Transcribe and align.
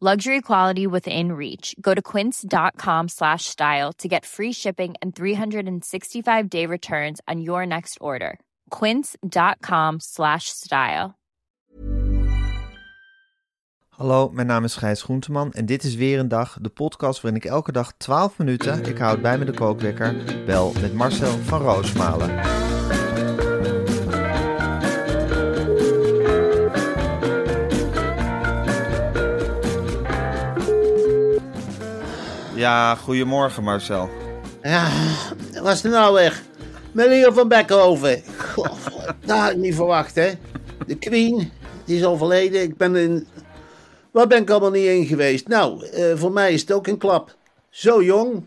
Luxury 0.00 0.40
quality 0.40 0.86
within 0.86 1.32
reach. 1.32 1.74
Go 1.80 1.92
to 1.92 2.00
quince.com 2.00 3.08
slash 3.08 3.46
style 3.46 3.92
to 3.94 4.06
get 4.06 4.24
free 4.24 4.52
shipping 4.52 4.94
and 5.02 5.12
365 5.12 6.48
day 6.48 6.66
returns 6.66 7.20
on 7.26 7.40
your 7.40 7.66
next 7.66 7.98
order. 8.00 8.38
Quince.com 8.70 9.98
slash 9.98 10.50
style. 10.50 11.16
Hallo, 13.88 14.28
mijn 14.32 14.46
naam 14.46 14.64
is 14.64 14.76
Gijs 14.76 15.02
Groenteman 15.02 15.52
en 15.52 15.66
dit 15.66 15.84
is 15.84 15.94
weer 15.94 16.18
een 16.18 16.28
dag, 16.28 16.58
de 16.60 16.68
podcast 16.68 17.20
waarin 17.20 17.40
ik 17.40 17.50
elke 17.50 17.72
dag 17.72 17.92
12 17.96 18.38
minuten, 18.38 18.84
ik 18.84 18.98
houd 18.98 19.22
bij 19.22 19.38
me 19.38 19.44
de 19.44 19.54
kookwekker, 19.54 20.14
bel 20.46 20.72
met 20.80 20.94
Marcel 20.94 21.38
van 21.38 21.60
Roosmalen. 21.60 22.67
Ja, 32.58 32.94
goedemorgen 32.94 33.62
Marcel. 33.62 34.08
Ja, 34.62 34.90
wat 35.62 35.72
is 35.72 35.84
er 35.84 35.90
nou 35.90 36.14
weg? 36.14 36.42
Meneer 36.92 37.32
van 37.32 37.48
Beckhoven. 37.48 38.22
Dat 39.24 39.38
had 39.38 39.50
ik 39.50 39.56
niet 39.56 39.74
verwacht, 39.74 40.14
hè. 40.14 40.30
De 40.86 40.94
Queen, 40.98 41.50
die 41.84 41.96
is 41.96 42.04
overleden. 42.04 42.62
Ik 42.62 42.76
ben 42.76 42.96
in... 42.96 43.26
Waar 44.10 44.26
ben 44.26 44.42
ik 44.42 44.50
allemaal 44.50 44.70
niet 44.70 44.86
in 44.86 45.06
geweest? 45.06 45.48
Nou, 45.48 45.86
eh, 45.86 46.16
voor 46.16 46.32
mij 46.32 46.52
is 46.52 46.60
het 46.60 46.72
ook 46.72 46.86
een 46.86 46.98
klap. 46.98 47.34
Zo 47.70 48.02
jong. 48.02 48.44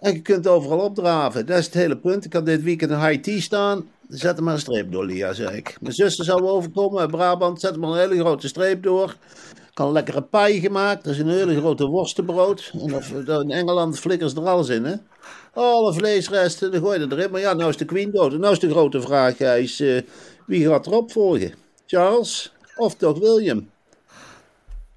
En 0.00 0.12
je 0.12 0.22
kunt 0.22 0.46
overal 0.46 0.78
opdraven. 0.78 1.46
Dat 1.46 1.58
is 1.58 1.64
het 1.64 1.74
hele 1.74 1.96
punt. 1.96 2.24
Ik 2.24 2.32
had 2.32 2.46
dit 2.46 2.62
weekend 2.62 2.90
een 2.90 3.06
high 3.06 3.20
tea 3.20 3.40
staan. 3.40 3.88
Zet 4.08 4.36
er 4.36 4.42
maar 4.42 4.54
een 4.54 4.60
streep 4.60 4.92
door, 4.92 5.04
Lia, 5.04 5.32
zei 5.32 5.56
ik. 5.56 5.76
Mijn 5.80 5.94
zuster 5.94 6.24
zou 6.24 6.42
overkomen 6.42 7.00
uit 7.00 7.10
Brabant. 7.10 7.60
Zet 7.60 7.72
er 7.72 7.80
maar 7.80 7.90
een 7.90 7.98
hele 7.98 8.18
grote 8.18 8.48
streep 8.48 8.82
door. 8.82 9.16
Een 9.86 9.92
lekkere 9.92 10.22
paai 10.22 10.60
gemaakt. 10.60 11.04
Dat 11.04 11.12
is 11.12 11.18
een 11.18 11.28
hele 11.28 11.56
grote 11.56 11.86
worstenbrood. 11.86 12.70
En 12.80 12.94
of, 12.94 13.10
in 13.12 13.50
Engeland 13.50 13.98
flikkers 13.98 14.34
er 14.34 14.48
alles 14.48 14.68
in, 14.68 14.84
hè. 14.84 14.94
Alle 15.54 15.92
vleesresten, 15.92 16.70
dan 16.72 16.80
gooi 16.80 17.00
je 17.00 17.06
erin. 17.10 17.30
Maar 17.30 17.40
ja, 17.40 17.52
nou 17.52 17.68
is 17.68 17.76
de 17.76 17.84
queen 17.84 18.10
dood. 18.10 18.32
En 18.32 18.40
nou 18.40 18.52
is 18.52 18.58
de 18.58 18.70
grote 18.70 19.00
vraag, 19.00 19.36
Gijs. 19.36 19.80
eh, 19.80 20.02
wie 20.46 20.66
gaat 20.68 20.86
erop 20.86 21.12
volgen? 21.12 21.54
Charles 21.86 22.52
of 22.76 22.94
toch 22.94 23.18
William? 23.18 23.68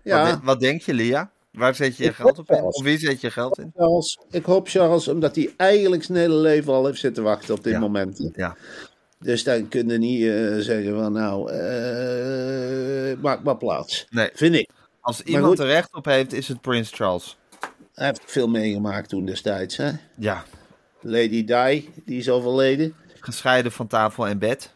Ja, 0.03 0.29
Wat, 0.31 0.39
wat 0.43 0.59
denk 0.59 0.81
je, 0.81 0.93
Lia? 0.93 1.31
Waar 1.51 1.75
zet 1.75 1.97
je 1.97 2.03
je 2.03 2.13
geld 2.13 2.39
op 2.39 2.51
in? 2.51 2.61
Of 2.63 2.83
wie 2.83 2.97
zet 2.97 3.21
je 3.21 3.31
geld 3.31 3.57
in? 3.59 3.71
Charles. 3.75 4.19
Ik 4.31 4.45
hoop 4.45 4.67
Charles, 4.67 5.07
omdat 5.07 5.35
hij 5.35 5.53
eigenlijk 5.57 6.03
zijn 6.03 6.17
hele 6.17 6.35
leven 6.35 6.73
al 6.73 6.85
heeft 6.85 6.99
zitten 6.99 7.23
wachten 7.23 7.53
op 7.55 7.63
dit 7.63 7.73
Ja. 7.73 7.79
moment. 7.79 8.29
Ja. 8.35 8.55
Dus 9.23 9.43
dan 9.43 9.67
kun 9.67 9.87
je 9.89 9.97
niet 9.97 10.21
eh, 10.23 10.57
zeggen 10.57 10.95
van 10.95 11.11
nou, 11.11 11.51
eh, 11.51 13.17
maak 13.21 13.43
maar 13.43 13.57
plaats. 13.57 14.05
Nee. 14.09 14.29
Vind 14.33 14.55
ik. 14.55 14.69
Als 15.01 15.21
iemand 15.21 15.45
goed. 15.45 15.59
er 15.59 15.65
recht 15.65 15.93
op 15.95 16.05
heeft, 16.05 16.33
is 16.33 16.47
het 16.47 16.61
Prins 16.61 16.91
Charles. 16.91 17.37
Hij 17.93 18.05
heeft 18.07 18.21
veel 18.25 18.47
meegemaakt 18.47 19.09
toen 19.09 19.25
destijds. 19.25 19.77
Hè? 19.77 19.91
Ja. 20.17 20.43
Lady 21.01 21.43
Di, 21.45 21.89
die 22.05 22.17
is 22.19 22.29
overleden. 22.29 22.95
Gescheiden 23.19 23.71
van 23.71 23.87
tafel 23.87 24.27
en 24.27 24.39
bed. 24.39 24.71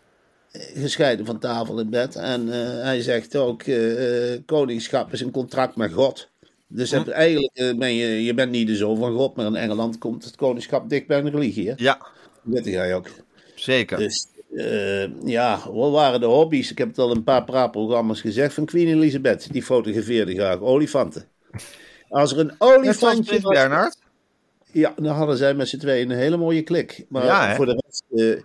gescheiden 0.75 1.25
van 1.25 1.39
tafel 1.39 1.79
in 1.79 1.89
bed. 1.89 2.15
En 2.15 2.53
eh, 2.53 2.83
hij 2.83 3.01
zegt 3.01 3.35
ook, 3.35 3.61
eh, 3.63 4.33
eh, 4.33 4.41
koningschap 4.45 5.13
is 5.13 5.21
een 5.21 5.31
contract 5.31 5.75
met 5.75 5.93
God. 5.93 6.29
Dus 6.67 6.91
heb- 6.91 7.07
eigenlijk 7.07 7.55
eh, 7.57 7.77
ben 7.77 7.93
je, 7.93 8.23
je 8.23 8.33
bent 8.33 8.51
niet 8.51 8.67
de 8.67 8.75
zoon 8.75 8.97
van 8.97 9.15
God, 9.15 9.35
maar 9.35 9.45
in 9.45 9.55
Engeland 9.55 9.97
komt 9.97 10.23
het 10.23 10.35
koningschap 10.35 10.89
dicht 10.89 11.07
bij 11.07 11.17
een 11.19 11.29
religie. 11.29 11.67
Hè? 11.67 11.73
Ja, 11.77 11.97
Dat 12.43 12.63
weet 12.63 12.65
jij 12.65 12.95
ook. 12.95 13.09
zeker. 13.55 13.97
Dus 13.97 14.27
eh, 14.55 15.07
ja, 15.25 15.59
wat 15.71 15.91
waren 15.91 16.19
de 16.19 16.25
hobby's? 16.25 16.71
Ik 16.71 16.77
heb 16.77 16.87
het 16.87 16.97
al 16.97 17.11
een 17.11 17.23
paar 17.23 17.43
praatprogramma's 17.43 18.21
gezegd 18.21 18.53
van 18.53 18.65
Queen 18.65 18.87
Elizabeth. 18.87 19.51
Die 19.51 19.63
fotografeerde 19.63 20.33
graag 20.33 20.59
olifanten. 20.59 21.25
Als 22.09 22.31
er 22.31 22.39
een 22.39 22.51
olifantje 22.57 23.41
was, 23.41 23.53
Bernhard. 23.53 23.97
ja, 24.71 24.93
dan 24.95 25.15
hadden 25.15 25.37
zij 25.37 25.53
met 25.53 25.67
z'n 25.67 25.77
tweeën 25.77 26.09
een 26.09 26.17
hele 26.17 26.37
mooie 26.37 26.61
klik. 26.61 27.05
Maar 27.09 27.25
Ja, 27.25 27.55
voor 27.55 27.65
de 27.65 27.81
rest, 27.85 28.03
eh, 28.09 28.41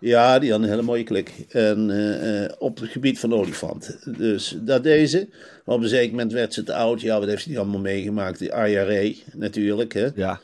ja, 0.00 0.38
die 0.38 0.50
hadden 0.50 0.68
een 0.68 0.74
hele 0.74 0.86
mooie 0.86 1.04
klik. 1.04 1.32
En 1.48 1.90
eh, 1.90 2.52
op 2.58 2.78
het 2.80 2.90
gebied 2.90 3.18
van 3.18 3.34
olifanten. 3.34 4.14
Dus 4.18 4.56
dat 4.60 4.82
deze. 4.82 5.28
Op 5.64 5.82
een 5.82 5.88
zeker 5.88 6.10
moment 6.10 6.32
werd 6.32 6.54
ze 6.54 6.62
te 6.62 6.74
oud. 6.74 7.00
Ja, 7.00 7.18
wat 7.18 7.28
heeft 7.28 7.42
ze 7.42 7.48
die 7.48 7.58
allemaal 7.58 7.80
meegemaakt? 7.80 8.38
Die 8.38 8.52
IRA 8.52 9.14
natuurlijk. 9.32 9.92
Hè? 9.92 10.08
Ja. 10.14 10.40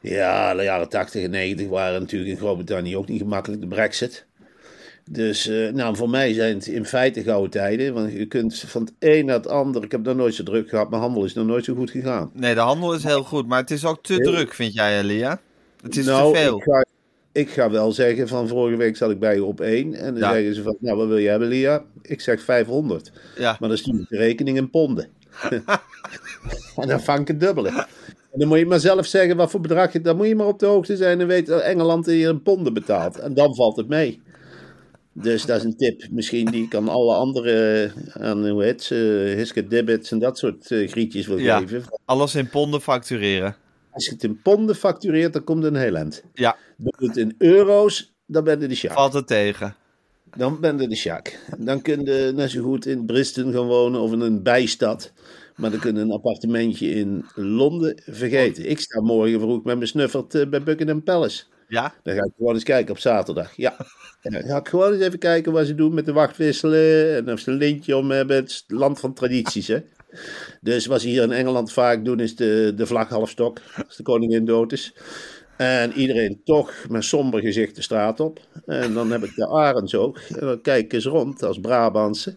Ja, 0.00 0.54
de 0.54 0.62
jaren 0.62 0.88
80 0.88 1.22
en 1.24 1.30
90 1.30 1.68
waren 1.68 2.00
natuurlijk 2.00 2.30
in 2.30 2.36
Groot-Brittannië 2.36 2.96
ook 2.96 3.08
niet 3.08 3.20
gemakkelijk, 3.20 3.60
de 3.60 3.66
brexit. 3.66 4.26
Dus 5.12 5.46
eh, 5.48 5.72
nou, 5.72 5.96
voor 5.96 6.10
mij 6.10 6.32
zijn 6.32 6.54
het 6.54 6.66
in 6.66 6.84
feite 6.84 7.22
gouden 7.22 7.50
tijden. 7.50 7.94
Want 7.94 8.12
je 8.12 8.26
kunt 8.26 8.58
van 8.58 8.82
het 8.82 8.92
een 8.98 9.24
naar 9.26 9.36
het 9.36 9.48
ander. 9.48 9.82
Ik 9.84 9.90
heb 9.92 10.02
nog 10.02 10.16
nooit 10.16 10.34
zo 10.34 10.42
druk 10.42 10.68
gehad. 10.68 10.90
Mijn 10.90 11.02
handel 11.02 11.24
is 11.24 11.34
nog 11.34 11.46
nooit 11.46 11.64
zo 11.64 11.74
goed 11.74 11.90
gegaan. 11.90 12.30
Nee, 12.34 12.54
de 12.54 12.60
handel 12.60 12.94
is 12.94 13.04
heel 13.04 13.22
goed, 13.22 13.46
maar 13.46 13.60
het 13.60 13.70
is 13.70 13.84
ook 13.84 14.02
te 14.02 14.12
Heel- 14.12 14.32
druk, 14.32 14.54
vind 14.54 14.74
jij, 14.74 15.02
Lia? 15.04 15.40
Het 15.82 15.96
is 15.96 16.06
nou, 16.06 16.32
te 16.34 16.38
veel. 16.40 16.56
Ik 16.56 16.62
ga, 16.62 16.84
ik 17.32 17.50
ga 17.50 17.70
wel 17.70 17.92
zeggen, 17.92 18.28
van 18.28 18.48
vorige 18.48 18.76
week 18.76 18.96
zat 18.96 19.10
ik 19.10 19.18
bij 19.18 19.34
je 19.34 19.44
op 19.44 19.60
één. 19.60 19.94
En 19.94 20.12
dan 20.12 20.22
Ja. 20.22 20.32
zeggen 20.32 20.54
ze 20.54 20.62
van, 20.62 20.76
nou 20.80 20.96
wat 20.96 21.08
wil 21.08 21.16
je 21.16 21.28
hebben 21.28 21.48
Lia? 21.48 21.82
Ik 22.02 22.20
zeg 22.20 22.42
500. 22.42 23.12
Ja. 23.36 23.56
Maar 23.60 23.68
dan 23.68 23.78
stuur 23.78 24.00
ik 24.00 24.08
de 24.08 24.16
rekening 24.16 24.56
in 24.56 24.70
ponden. 24.70 25.08
en 26.76 26.88
dan 26.88 27.00
vang 27.00 27.20
ik 27.20 27.28
het 27.28 27.40
dubbele. 27.40 27.68
En 27.68 28.38
dan 28.38 28.48
moet 28.48 28.58
je 28.58 28.66
maar 28.66 28.80
zelf 28.80 29.06
zeggen 29.06 29.36
wat 29.36 29.50
voor 29.50 29.60
bedrag 29.60 29.92
je... 29.92 30.00
Dan 30.00 30.16
moet 30.16 30.26
je 30.26 30.34
maar 30.36 30.46
op 30.46 30.58
de 30.58 30.66
hoogte 30.66 30.96
zijn 30.96 31.20
en 31.20 31.26
weten 31.26 31.52
dat 31.54 31.62
Engeland 31.62 32.06
hier 32.06 32.28
in 32.28 32.42
ponden 32.42 32.74
betaalt. 32.74 33.18
En 33.18 33.34
dan 33.34 33.54
valt 33.54 33.76
het 33.76 33.88
mee. 33.88 34.20
Dus 35.12 35.44
dat 35.46 35.56
is 35.58 35.64
een 35.64 35.76
tip 35.76 36.02
misschien 36.10 36.46
die 36.46 36.64
ik 36.64 36.74
aan 36.74 36.88
alle 36.88 37.14
andere, 37.14 37.82
eh, 38.14 38.22
aan 38.22 38.48
hoe 38.48 38.62
heet 38.64 38.82
ze, 38.82 38.94
Hiske 39.36 39.66
Dibbits 39.66 40.10
en 40.10 40.18
dat 40.18 40.38
soort 40.38 40.70
eh, 40.70 40.88
grietjes 40.90 41.26
wil 41.26 41.38
Ja. 41.38 41.58
geven. 41.58 41.82
Alles 42.04 42.34
in 42.34 42.48
ponden 42.48 42.80
factureren. 42.80 43.56
Als 43.90 44.04
je 44.04 44.10
het 44.12 44.24
in 44.24 44.40
ponden 44.42 44.76
factureert, 44.76 45.32
dan 45.32 45.44
komt 45.44 45.62
het 45.64 45.74
een 45.74 45.80
heel 45.80 45.94
eind. 45.94 46.22
Ja, 46.34 46.56
Doe 46.76 46.92
het 47.08 47.16
in 47.16 47.34
euro's, 47.38 48.12
dan 48.26 48.44
ben 48.44 48.60
je 48.60 48.66
de 48.66 48.74
sjaak. 48.74 48.92
valt 48.92 49.12
het 49.12 49.26
tegen. 49.26 49.74
Dan 50.36 50.60
ben 50.60 50.78
je 50.80 50.88
de 50.88 50.96
sjaak. 50.96 51.38
Dan 51.58 51.82
kun 51.82 52.04
je 52.04 52.32
net 52.34 52.50
zo 52.50 52.62
goed 52.62 52.86
in 52.86 53.04
Bristol 53.06 53.52
gaan 53.52 53.66
wonen 53.66 54.00
of 54.00 54.12
in 54.12 54.20
een 54.20 54.42
bijstad. 54.42 55.12
Maar 55.56 55.70
dan 55.70 55.80
kun 55.80 55.94
je 55.94 56.00
een 56.00 56.10
appartementje 56.12 56.88
in 56.90 57.24
Londen 57.34 58.02
vergeten. 58.06 58.70
Ik 58.70 58.80
sta 58.80 59.00
morgen 59.00 59.40
vroeg 59.40 59.64
met 59.64 59.76
mijn 59.76 59.88
snuffert 59.88 60.34
eh, 60.34 60.48
bij 60.48 60.62
Buckingham 60.62 61.02
Palace. 61.02 61.44
Ja? 61.72 61.94
Dan 62.02 62.14
ga 62.14 62.24
ik 62.24 62.32
gewoon 62.36 62.54
eens 62.54 62.64
kijken 62.64 62.94
op 62.94 62.98
zaterdag. 62.98 63.56
Ja. 63.56 63.76
En 64.20 64.32
dan 64.32 64.42
ga 64.42 64.56
ik 64.56 64.68
gewoon 64.68 64.92
eens 64.92 65.02
even 65.02 65.18
kijken 65.18 65.52
wat 65.52 65.66
ze 65.66 65.74
doen 65.74 65.94
met 65.94 66.06
de 66.06 66.12
wachtwisselen. 66.12 67.16
En 67.16 67.32
of 67.32 67.40
ze 67.40 67.50
een 67.50 67.56
lintje 67.56 67.96
om 67.96 68.10
hebben. 68.10 68.36
Het 68.36 68.50
is 68.50 68.64
het 68.66 68.78
land 68.78 69.00
van 69.00 69.14
tradities, 69.14 69.66
hè. 69.66 69.78
Dus 70.60 70.86
wat 70.86 71.00
ze 71.00 71.08
hier 71.08 71.22
in 71.22 71.32
Engeland 71.32 71.72
vaak 71.72 72.04
doen, 72.04 72.20
is 72.20 72.36
de, 72.36 72.72
de 72.76 72.86
vlag 72.86 73.08
halfstok. 73.08 73.58
Als 73.86 73.96
de 73.96 74.02
koningin 74.02 74.44
dood 74.44 74.72
is. 74.72 74.94
En 75.56 75.92
iedereen 75.92 76.40
toch 76.44 76.72
met 76.88 77.04
somber 77.04 77.40
gezicht 77.40 77.74
de 77.76 77.82
straat 77.82 78.20
op. 78.20 78.40
En 78.66 78.94
dan 78.94 79.10
heb 79.10 79.24
ik 79.24 79.34
de 79.34 79.48
arends 79.48 79.94
ook. 79.94 80.18
En 80.18 80.46
dan 80.46 80.60
kijk 80.60 80.84
ik 80.84 80.92
eens 80.92 81.04
rond 81.04 81.42
als 81.42 81.60
Brabantse. 81.60 82.36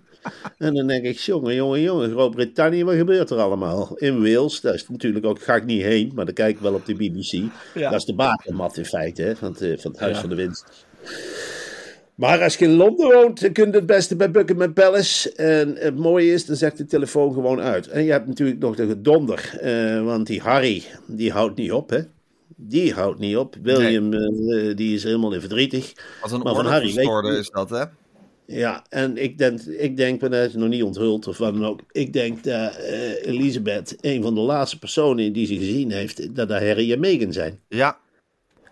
En 0.58 0.74
dan 0.74 0.88
denk 0.88 1.04
ik, 1.06 1.18
jongen, 1.18 1.56
jongen, 1.56 1.82
jongen, 1.82 2.10
Groot-Brittannië, 2.12 2.84
wat 2.84 2.96
gebeurt 2.96 3.30
er 3.30 3.38
allemaal? 3.38 3.96
In 3.98 4.22
Wales, 4.22 4.62
daar 4.62 4.74
is 4.74 4.90
natuurlijk 4.90 5.26
ook, 5.26 5.42
ga 5.42 5.56
ik 5.56 5.66
niet 5.66 5.82
heen, 5.82 6.12
maar 6.16 6.26
dan 6.26 6.34
kijk 6.34 6.56
ik 6.56 6.62
wel 6.62 6.74
op 6.74 6.86
de 6.86 6.96
BBC. 6.96 7.32
Ja. 7.74 7.90
Dat 7.90 8.00
is 8.00 8.06
de 8.06 8.16
bakermat 8.16 8.78
in 8.78 8.86
feite, 8.86 9.22
hè, 9.22 9.36
van, 9.36 9.52
het, 9.52 9.62
eh, 9.62 9.78
van 9.78 9.92
het 9.92 10.00
Huis 10.00 10.18
van 10.18 10.30
de 10.30 10.36
Winst. 10.36 10.86
Maar 12.16 12.44
als 12.44 12.56
je 12.56 12.66
in 12.66 12.72
Londen 12.76 13.12
woont, 13.12 13.42
dan 13.42 13.52
kun 13.52 13.66
je 13.72 13.72
het 13.76 13.86
beste 13.86 14.16
bij 14.16 14.32
Buckingham 14.32 14.74
Palace. 14.74 15.32
En 15.34 15.76
het 15.80 15.96
mooie 15.98 16.32
is, 16.32 16.46
dan 16.46 16.56
zegt 16.56 16.78
de 16.78 16.86
telefoon 16.86 17.34
gewoon 17.34 17.60
uit. 17.62 17.88
En 17.88 18.04
je 18.04 18.12
hebt 18.12 18.28
natuurlijk 18.28 18.60
nog 18.60 18.76
de 18.76 18.88
gedonder, 18.88 19.58
eh, 19.62 20.04
want 20.04 20.28
die 20.28 20.42
Harry, 20.42 20.84
die 21.06 21.32
houdt 21.32 21.56
niet 21.58 21.72
op, 21.72 21.90
hè. 21.90 22.00
die 22.56 22.94
houdt 22.94 23.20
niet 23.20 23.38
op. 23.38 23.56
William, 23.62 24.14
eh, 24.14 24.76
die 24.76 24.96
is 24.96 25.04
helemaal 25.04 25.34
in 25.34 25.40
verdrietig. 25.40 25.94
Als 26.22 26.32
een 26.32 26.40
Maar 26.40 26.56
van 26.56 26.66
Harry 26.66 26.94
weet 26.94 27.06
je- 27.06 27.38
is 27.40 27.50
dat, 27.50 27.70
hè? 27.70 27.84
Ja, 28.48 28.84
en 28.90 29.18
ik 29.18 29.38
denk, 29.38 29.62
ik 29.62 29.98
denk, 29.98 30.22
maar 30.22 30.30
dat 30.30 30.48
is 30.48 30.54
nog 30.54 30.70
niet 30.70 30.84
onthuld 30.84 31.28
of 31.28 31.38
wat 31.38 31.54
dan 31.54 31.66
ook. 31.66 31.80
Ik 31.92 32.14
denk 32.14 32.44
dat 32.44 32.76
eh, 32.76 33.26
Elisabeth, 33.26 33.96
een 34.02 34.22
van 34.22 34.36
de 34.36 34.42
laatste 34.42 34.80
personen 34.80 35.34
die 35.34 35.46
ze 35.48 35.56
gezien 35.58 35.92
heeft, 35.92 36.36
dat 36.36 36.50
dat 36.50 36.62
Harry 36.62 36.92
en 36.92 37.00
Meghan 37.00 37.34
zijn. 37.34 37.60
Ja, 37.70 37.98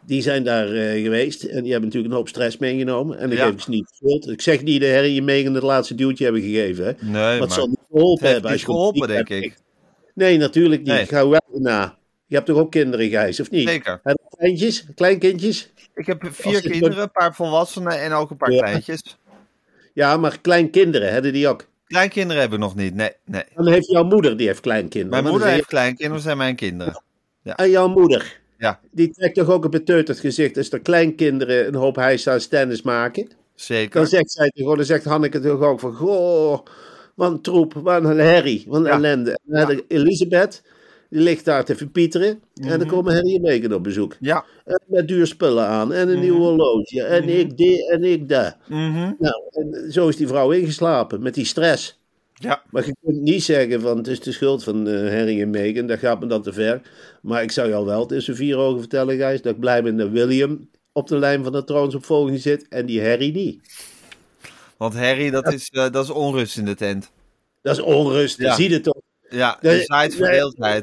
Die 0.05 0.21
zijn 0.21 0.43
daar 0.43 0.71
eh, 0.71 1.01
geweest 1.03 1.43
en 1.43 1.61
die 1.63 1.71
hebben 1.71 1.89
natuurlijk 1.89 2.13
een 2.13 2.19
hoop 2.19 2.27
stress 2.27 2.57
meegenomen. 2.57 3.17
En 3.17 3.29
dat 3.29 3.37
Ja. 3.37 3.45
geef 3.45 3.53
ik 3.53 3.59
ze 3.59 3.69
niet 3.69 3.89
schuld. 3.95 4.29
Ik 4.29 4.41
zeg 4.41 4.63
niet 4.63 4.81
dat 4.81 4.89
Harry 4.91 5.17
en 5.17 5.23
Meghan 5.23 5.53
het 5.53 5.63
laatste 5.63 5.95
duwtje 5.95 6.23
hebben 6.23 6.41
gegeven. 6.41 6.85
Hè. 6.85 6.91
nee, 7.09 7.39
Wat 7.39 7.53
zal 7.53 7.67
niet 7.67 7.79
geholpen 7.91 8.29
hebben. 8.29 8.51
niet 8.51 8.63
geholpen, 8.63 9.07
denk 9.07 9.29
ik. 9.29 9.55
Nee, 10.13 10.37
natuurlijk 10.37 10.81
niet. 10.81 10.91
Nee. 10.93 11.05
Ga 11.05 11.27
wel 11.27 11.41
na. 11.53 11.97
Je 12.27 12.35
hebt 12.35 12.47
toch 12.47 12.57
ook 12.57 12.71
kinderen, 12.71 13.09
Gijs, 13.09 13.39
of 13.39 13.51
niet? 13.51 13.67
Zeker. 13.69 14.01
Kleintjes, 14.37 14.85
kleinkindjes? 14.95 15.71
Ik 15.95 16.05
heb 16.05 16.27
vier 16.31 16.61
kinderen, 16.61 17.01
een 17.01 17.11
paar 17.11 17.35
volwassenen 17.35 18.01
en 18.01 18.11
ook 18.11 18.29
een 18.31 18.37
paar 18.37 18.51
Ja. 18.51 18.61
kleintjes. 18.61 19.01
Ja, 19.93 20.17
maar 20.17 20.39
kleinkinderen, 20.41 21.11
hebben 21.13 21.33
die 21.33 21.47
ook? 21.47 21.67
Kleinkinderen 21.85 22.41
hebben 22.41 22.59
we 22.59 22.65
nog 22.65 22.75
niet, 22.75 22.95
nee, 22.95 23.09
nee. 23.25 23.43
Dan 23.55 23.67
heeft 23.67 23.89
jouw 23.89 24.03
moeder, 24.03 24.37
die 24.37 24.47
heeft 24.47 24.59
kleinkinderen. 24.59 25.09
Mijn 25.09 25.23
moeder 25.23 25.41
dan 25.41 25.53
heeft 25.55 25.67
kleinkinderen, 25.67 26.21
zijn 26.23 26.37
mijn 26.37 26.55
kinderen. 26.55 27.03
je- 27.41 27.51
En 27.53 27.69
jouw 27.69 27.87
moeder, 27.87 28.41
Ja, 28.57 28.79
die 28.91 29.11
trekt 29.13 29.35
toch 29.35 29.49
ook 29.49 29.63
een 29.63 29.69
beteuterd 29.69 30.19
gezicht 30.19 30.57
als 30.57 30.69
er 30.71 30.79
kleinkinderen 30.79 31.67
een 31.67 31.75
hoop 31.75 31.95
hijs 31.95 32.47
tennis 32.47 32.81
maken? 32.81 33.23
Dan 33.27 33.35
zeker. 33.55 34.07
zegt 34.07 34.31
zij 34.31 34.51
gewoon, 34.55 34.75
dan 34.75 34.85
zegt 34.85 35.05
Hanneke 35.05 35.39
toch 35.39 35.61
ook 35.61 35.79
van, 35.79 35.93
goh, 35.93 36.59
wat 37.15 37.31
een 37.31 37.41
troep, 37.41 37.73
wat 37.73 38.03
een 38.03 38.17
herrie, 38.19 38.63
wat 38.67 38.79
een 38.79 38.85
Ja. 38.85 38.91
ellende. 38.91 39.39
En 39.47 39.67
dan 39.67 39.81
Elisabeth, 39.87 40.63
die 41.13 41.21
ligt 41.21 41.45
daar 41.45 41.65
te 41.65 41.75
verpieteren. 41.75 42.27
En 42.29 42.39
Mhm. 42.67 42.77
dan 42.77 42.87
komen 42.87 43.13
Harry 43.13 43.35
en 43.35 43.41
Meghan 43.41 43.73
op 43.73 43.83
bezoek. 43.83 44.15
Ja, 44.19 44.45
En 44.65 44.79
met 44.87 45.07
duur 45.07 45.27
spullen 45.27 45.65
aan 45.67 45.93
en 45.93 46.09
een 46.09 46.19
nieuw 46.19 46.37
horloge. 46.37 47.03
En 47.03 47.29
ik 47.29 47.57
dit 47.57 47.89
en 47.89 48.03
ik 48.03 48.29
dat. 48.29 48.55
mhm. 48.67 49.11
Nou, 49.19 49.41
en 49.51 49.91
zo 49.91 50.07
is 50.07 50.15
die 50.15 50.27
vrouw 50.27 50.51
ingeslapen 50.51 51.21
met 51.21 51.33
die 51.33 51.45
stress. 51.45 52.01
ja. 52.33 52.63
Maar 52.71 52.85
je 52.85 52.95
kunt 53.03 53.21
niet 53.21 53.43
zeggen 53.43 53.81
van 53.81 53.97
het 53.97 54.07
is 54.07 54.19
de 54.19 54.31
schuld 54.31 54.63
van 54.63 54.87
eh 54.87 54.93
Harry 54.93 55.41
en 55.41 55.49
Meghan, 55.49 55.87
dat 55.87 55.99
gaat 55.99 56.19
me 56.19 56.25
dan 56.27 56.41
te 56.41 56.53
ver. 56.53 56.81
Maar 57.21 57.43
ik 57.43 57.51
zou 57.51 57.69
jou 57.69 57.85
wel 57.85 58.05
tussen 58.05 58.35
vier 58.35 58.57
ogen 58.57 58.79
vertellen, 58.79 59.17
Gijs, 59.17 59.41
dat 59.41 59.53
ik 59.53 59.59
blij 59.59 59.83
ben 59.83 59.97
dat 59.97 60.09
William 60.09 60.69
op 60.91 61.07
de 61.07 61.17
lijn 61.17 61.43
van 61.43 61.51
de 61.51 61.63
troonsopvolging 61.63 62.39
zit 62.39 62.65
en 62.69 62.85
die 62.85 63.01
Harry 63.05 63.31
niet. 63.35 63.61
Want 64.77 64.93
Harry, 64.93 65.29
dat 65.29 65.53
is, 65.53 65.69
eh, 65.69 65.89
dat 65.91 66.03
is 66.03 66.09
onrust 66.09 66.57
in 66.57 66.65
de 66.65 66.75
tent. 66.75 67.11
Dat 67.61 67.77
is 67.77 67.83
onrust, 67.83 68.37
Ja. 68.37 68.55
je 68.57 68.69
het 68.69 68.83
toch? 68.83 69.01
Ja, 69.29 69.57
Nee, 69.61 69.77
de 69.77 69.83
zaait 69.83 70.19
nee. 70.19 70.81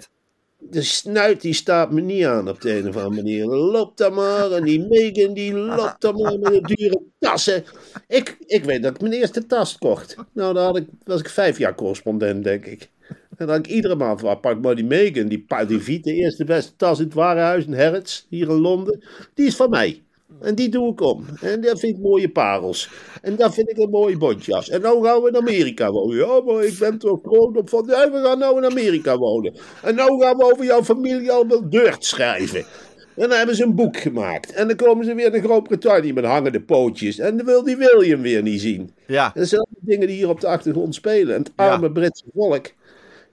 De 0.61 0.83
snuit 0.83 1.41
die 1.41 1.53
staat 1.53 1.91
me 1.91 2.01
niet 2.01 2.25
aan 2.25 2.49
op 2.49 2.61
de 2.61 2.77
een 2.77 2.89
of 2.89 2.97
andere 2.97 3.23
manier. 3.23 3.45
Loopt 3.47 3.99
dan 3.99 4.15
maar 4.15 4.51
en 4.51 4.65
die 4.65 4.87
Megan 4.89 5.35
die 5.35 5.55
loopt 5.55 6.01
dan 6.01 6.23
maar 6.23 6.39
met 6.39 6.53
de 6.53 6.75
dure 6.75 7.03
tassen. 7.19 7.65
Ik, 8.09 8.37
ik 8.47 8.65
weet 8.65 8.83
dat 8.83 8.95
ik 8.95 9.01
mijn 9.01 9.12
eerste 9.12 9.47
tas 9.47 9.79
kocht. 9.79 10.17
Nou, 10.33 10.55
daar 10.55 10.65
had 10.65 10.77
ik, 10.77 10.87
was 11.05 11.21
ik 11.21 11.29
vijf 11.29 11.59
jaar 11.59 11.75
correspondent, 11.75 12.45
denk 12.45 12.67
ik. 12.67 12.89
En 13.09 13.47
dan 13.47 13.49
had 13.49 13.67
ik 13.67 13.67
iedere 13.67 13.95
maand, 13.95 14.21
waar 14.21 14.39
pak 14.39 14.61
maar 14.61 14.75
die 14.75 14.85
Megan, 14.85 15.29
die, 15.29 15.47
die 15.67 15.79
Viet, 15.79 16.05
de 16.05 16.15
eerste 16.15 16.45
beste 16.45 16.77
tas 16.77 16.99
in 16.99 17.05
het 17.05 17.15
warenhuis 17.15 17.65
in 17.65 17.75
Harrods, 17.75 18.27
hier 18.29 18.49
in 18.49 18.61
Londen. 18.61 19.03
Die 19.35 19.47
is 19.47 19.57
van 19.57 19.71
mij. 19.71 20.03
En 20.41 20.55
die 20.55 20.69
doe 20.69 20.93
ik 20.93 21.00
om. 21.00 21.25
En 21.41 21.61
dat 21.61 21.81
vind 21.81 21.97
ik 21.97 22.03
mooie 22.03 22.29
parels. 22.31 22.91
En 23.23 23.37
dat 23.37 23.55
vind 23.55 23.71
ik 23.71 23.79
een 23.79 23.91
mooie 23.91 24.17
bontjas. 24.19 24.69
En 24.69 24.81
nou 24.81 25.05
gaan 25.05 25.23
we 25.23 25.29
in 25.29 25.37
Amerika 25.37 25.91
wonen. 25.91 26.17
Ja, 26.17 26.41
maar 26.47 26.65
ik 26.65 26.79
ben 26.79 26.99
toch 26.99 27.19
groot 27.23 27.56
op 27.56 27.69
van... 27.69 27.85
Ja, 27.87 28.11
we 28.11 28.21
gaan 28.25 28.38
nou 28.38 28.56
in 28.56 28.65
Amerika 28.71 29.17
wonen. 29.17 29.55
En 29.82 29.94
nou 29.94 30.23
gaan 30.23 30.37
we 30.37 30.44
over 30.53 30.65
jouw 30.65 30.85
familie 30.85 31.32
allemaal 31.32 31.71
deurt 31.71 32.05
schrijven. 32.05 32.65
En 33.17 33.29
dan 33.29 33.38
hebben 33.38 33.56
ze 33.56 33.65
een 33.65 33.75
boek 33.75 33.97
gemaakt. 33.97 34.53
En 34.53 34.67
dan 34.67 34.77
komen 34.77 35.05
ze 35.05 35.15
weer 35.15 35.31
naar 35.31 35.41
Groot-Brittannië 35.41 36.12
met 36.12 36.25
hangende 36.25 36.61
pootjes. 36.61 37.19
En 37.19 37.37
dan 37.37 37.47
wil 37.47 37.62
die 37.65 37.76
William 37.76 38.21
weer 38.23 38.43
niet 38.43 38.61
zien. 38.61 38.94
Ja, 39.06 39.31
Dat 39.35 39.49
zijn 39.49 39.61
allemaal 39.61 39.81
dingen 39.97 40.06
die 40.06 40.17
hier 40.17 40.29
op 40.29 40.41
de 40.41 40.47
achtergrond 40.47 40.94
spelen. 40.94 41.35
En 41.35 41.43
het 41.43 41.53
Ja. 41.56 41.71
arme 41.71 41.93
Britse 41.93 42.25
volk, 42.35 42.67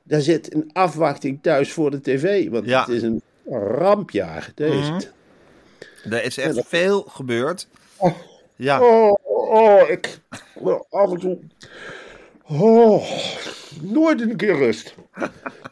daar 0.04 0.22
zit 0.22 0.54
een 0.54 0.70
afwachting 0.74 1.40
thuis 1.42 1.72
voor 1.72 1.92
de 1.92 2.02
tv. 2.02 2.50
Want 2.50 2.66
Ja. 2.66 2.80
het 2.80 2.90
is 2.90 3.02
een 3.02 3.22
rampjaar. 3.50 4.52
Het. 4.56 5.14
Er 6.10 6.24
is 6.24 6.38
echt 6.38 6.62
veel 6.68 7.02
gebeurd. 7.02 7.68
Ja, 8.56 8.82
Oh, 8.82 9.14
oh, 9.24 9.90
ik. 9.90 10.20
oh, 10.56 10.82
Af 10.90 11.12
en 11.12 11.20
toe. 11.20 11.38
Oh, 12.50 13.04
nooit 13.82 14.22
een 14.22 14.36
keer 14.36 14.58
rust. 14.58 14.96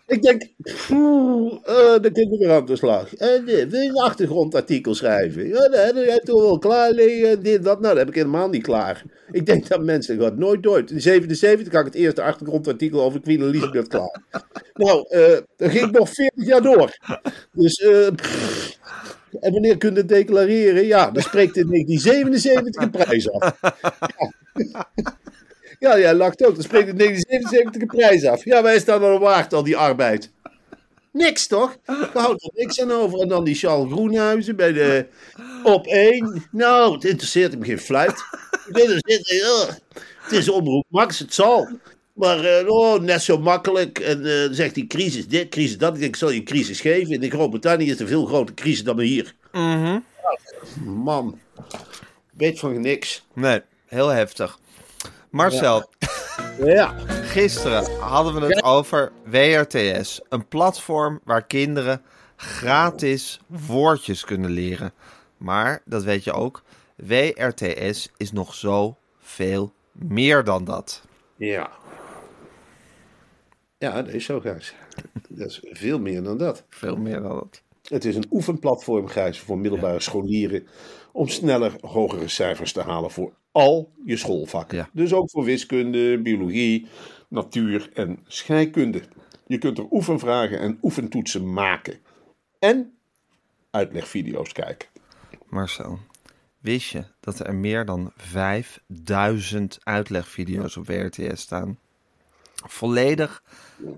Ik 0.07 0.21
denk, 0.21 0.43
poeh, 0.87 1.53
eh, 1.63 2.01
de 2.01 2.11
kinderen 2.13 2.55
aan 2.55 2.65
de 2.65 2.75
slag. 2.75 3.15
En 3.15 3.45
dit, 3.45 3.71
wil 3.71 3.81
je 3.81 3.89
een 3.89 3.95
achtergrondartikel 3.95 4.95
schrijven? 4.95 5.47
Ja, 5.47 5.69
dat 5.69 5.73
heb 5.85 5.95
je 5.95 6.21
toch 6.23 6.41
wel 6.41 6.57
klaar 6.59 6.91
liggen. 6.91 7.43
Dit, 7.43 7.63
dat. 7.63 7.79
Nou, 7.79 7.87
dat 7.89 7.97
heb 7.97 8.07
ik 8.07 8.15
helemaal 8.15 8.49
niet 8.49 8.63
klaar. 8.63 9.03
Ik 9.31 9.45
denk 9.45 9.67
dat 9.67 9.81
mensen 9.83 10.19
gaat 10.21 10.37
nooit 10.37 10.63
door. 10.63 10.83
In 10.87 11.01
77 11.01 11.73
had 11.73 11.85
ik 11.85 11.93
het 11.93 12.01
eerste 12.01 12.21
achtergrondartikel 12.21 13.01
over 13.01 13.21
Queen 13.21 13.41
Elizabeth 13.41 13.87
klaar. 13.87 14.21
Nou, 14.73 15.05
eh 15.09 15.37
dat 15.57 15.71
ging 15.71 15.91
nog 15.91 16.09
40 16.09 16.45
jaar 16.45 16.61
door. 16.61 16.97
Dus, 17.51 17.85
pff, 18.15 18.64
en 19.39 19.51
wanneer 19.51 19.77
kun 19.77 19.91
je 19.93 19.97
het 19.97 20.09
declareren? 20.09 20.85
Ja, 20.85 21.11
dan 21.11 21.23
spreekt 21.23 21.57
in 21.57 21.67
1977 21.67 22.81
een 22.83 22.91
prijs 22.91 23.31
af. 23.31 23.57
Ja, 24.53 24.89
ja 25.79 25.99
jij 25.99 26.13
lacht 26.13 26.45
ook. 26.45 26.53
Dan 26.53 26.63
spreekt 26.63 26.87
in 26.87 26.97
1977 26.97 27.81
een 27.81 27.87
prijs 27.87 28.25
af. 28.25 28.45
Ja, 28.45 28.63
wij 28.63 28.79
staan 28.79 29.03
er 29.03 29.19
waard, 29.19 29.53
al 29.53 29.63
die 29.63 29.77
arbeid. 29.77 30.31
Niks 31.11 31.47
toch? 31.47 31.77
We 31.85 32.09
houden 32.13 32.39
er 32.39 32.51
niks 32.53 32.81
aan 32.81 32.91
over. 32.91 33.19
En 33.19 33.27
dan 33.27 33.43
die 33.43 33.55
Charles 33.55 33.91
Groenhuizen 33.91 34.55
bij 34.55 34.73
de 34.73 35.05
op 35.63 35.85
één. 35.87 36.43
Nou, 36.51 36.93
het 36.93 37.03
interesseert 37.03 37.51
hem 37.51 37.63
geen 37.63 37.79
fluit. 37.79 38.23
Het 38.65 38.77
interesseert 38.77 39.27
ja, 39.27 39.77
Het 40.21 40.31
is 40.31 40.49
omroep 40.49 40.85
Max, 40.89 41.19
het 41.19 41.33
zal. 41.33 41.69
Maar 42.15 42.45
eh, 42.45 42.67
oh, 42.67 43.01
net 43.01 43.21
zo 43.21 43.37
makkelijk. 43.37 43.99
En 43.99 44.25
eh, 44.25 44.45
dan 44.45 44.53
zegt 44.53 44.75
hij 44.75 44.85
crisis 44.87 45.27
dit, 45.27 45.49
crisis 45.49 45.77
dat. 45.77 45.93
Ik 45.93 45.99
denk, 45.99 46.13
ik 46.13 46.19
zal 46.19 46.29
je 46.29 46.39
een 46.39 46.45
crisis 46.45 46.81
geven. 46.81 47.21
In 47.21 47.31
Groot-Brittannië 47.31 47.85
is 47.85 47.95
er 47.95 48.01
een 48.01 48.07
veel 48.07 48.25
grotere 48.25 48.53
crisis 48.53 48.83
dan 48.83 48.99
hier. 48.99 49.35
Man, 50.83 51.39
weet 52.31 52.59
van 52.59 52.81
niks. 52.81 53.25
nee, 53.33 53.61
heel 53.85 54.07
heftig. 54.07 54.59
Marcel, 55.29 55.89
Ja, 56.63 56.95
gisteren 57.23 57.99
hadden 57.99 58.33
we 58.33 58.45
het 58.45 58.63
over 58.63 59.11
WRTS. 59.25 60.21
Een 60.29 60.47
platform 60.47 61.19
waar 61.23 61.45
kinderen 61.45 62.01
gratis 62.35 63.39
woordjes 63.47 64.25
kunnen 64.25 64.51
leren. 64.51 64.93
Maar, 65.37 65.81
dat 65.85 66.03
weet 66.03 66.23
je 66.23 66.33
ook, 66.33 66.63
WRTS 66.95 68.09
is 68.17 68.31
nog 68.31 68.53
zo 68.53 68.97
veel 69.21 69.73
meer 69.91 70.43
dan 70.43 70.63
dat. 70.63 71.01
ja. 71.37 71.69
Ja, 73.77 74.01
dat 74.01 74.13
is 74.13 74.25
zo, 74.25 74.39
Gijs. 74.39 74.73
Dat 75.29 75.47
is 75.47 75.59
veel 75.63 75.99
meer 75.99 76.23
dan 76.23 76.37
dat. 76.37 76.65
Veel 76.69 76.95
meer 76.95 77.21
dan 77.21 77.33
dat. 77.33 77.61
Het 77.87 78.05
is 78.05 78.15
een 78.15 78.27
oefenplatform, 78.31 79.07
Gijs, 79.07 79.39
voor 79.39 79.57
middelbare 79.57 79.99
scholieren. 79.99 80.67
om 81.11 81.27
sneller 81.27 81.73
hogere 81.81 82.27
cijfers 82.27 82.71
te 82.71 82.81
halen 82.81 83.11
voor 83.11 83.33
al 83.51 83.91
je 84.05 84.17
schoolvakken. 84.17 84.77
Ja. 84.77 84.89
Dus 84.93 85.13
ook 85.13 85.29
voor 85.29 85.43
wiskunde, 85.43 86.21
biologie, 86.21 86.87
natuur 87.29 87.89
en 87.93 88.19
scheikunde. 88.27 89.01
Je 89.47 89.57
kunt 89.57 89.77
er 89.77 89.87
oefenvragen 89.91 90.59
en 90.59 90.77
oefentoetsen 90.81 91.53
maken. 91.53 91.99
En 92.59 92.97
uitlegvideo's 93.71 94.51
kijken. 94.51 94.87
Marcel, 95.49 95.99
wist 96.59 96.89
je 96.89 97.03
dat 97.19 97.39
er 97.39 97.55
meer 97.55 97.85
dan 97.85 98.11
5000 98.15 99.77
uitlegvideo's 99.83 100.77
op 100.77 100.87
WRTS 100.87 101.41
staan? 101.41 101.79
Volledig 102.55 103.43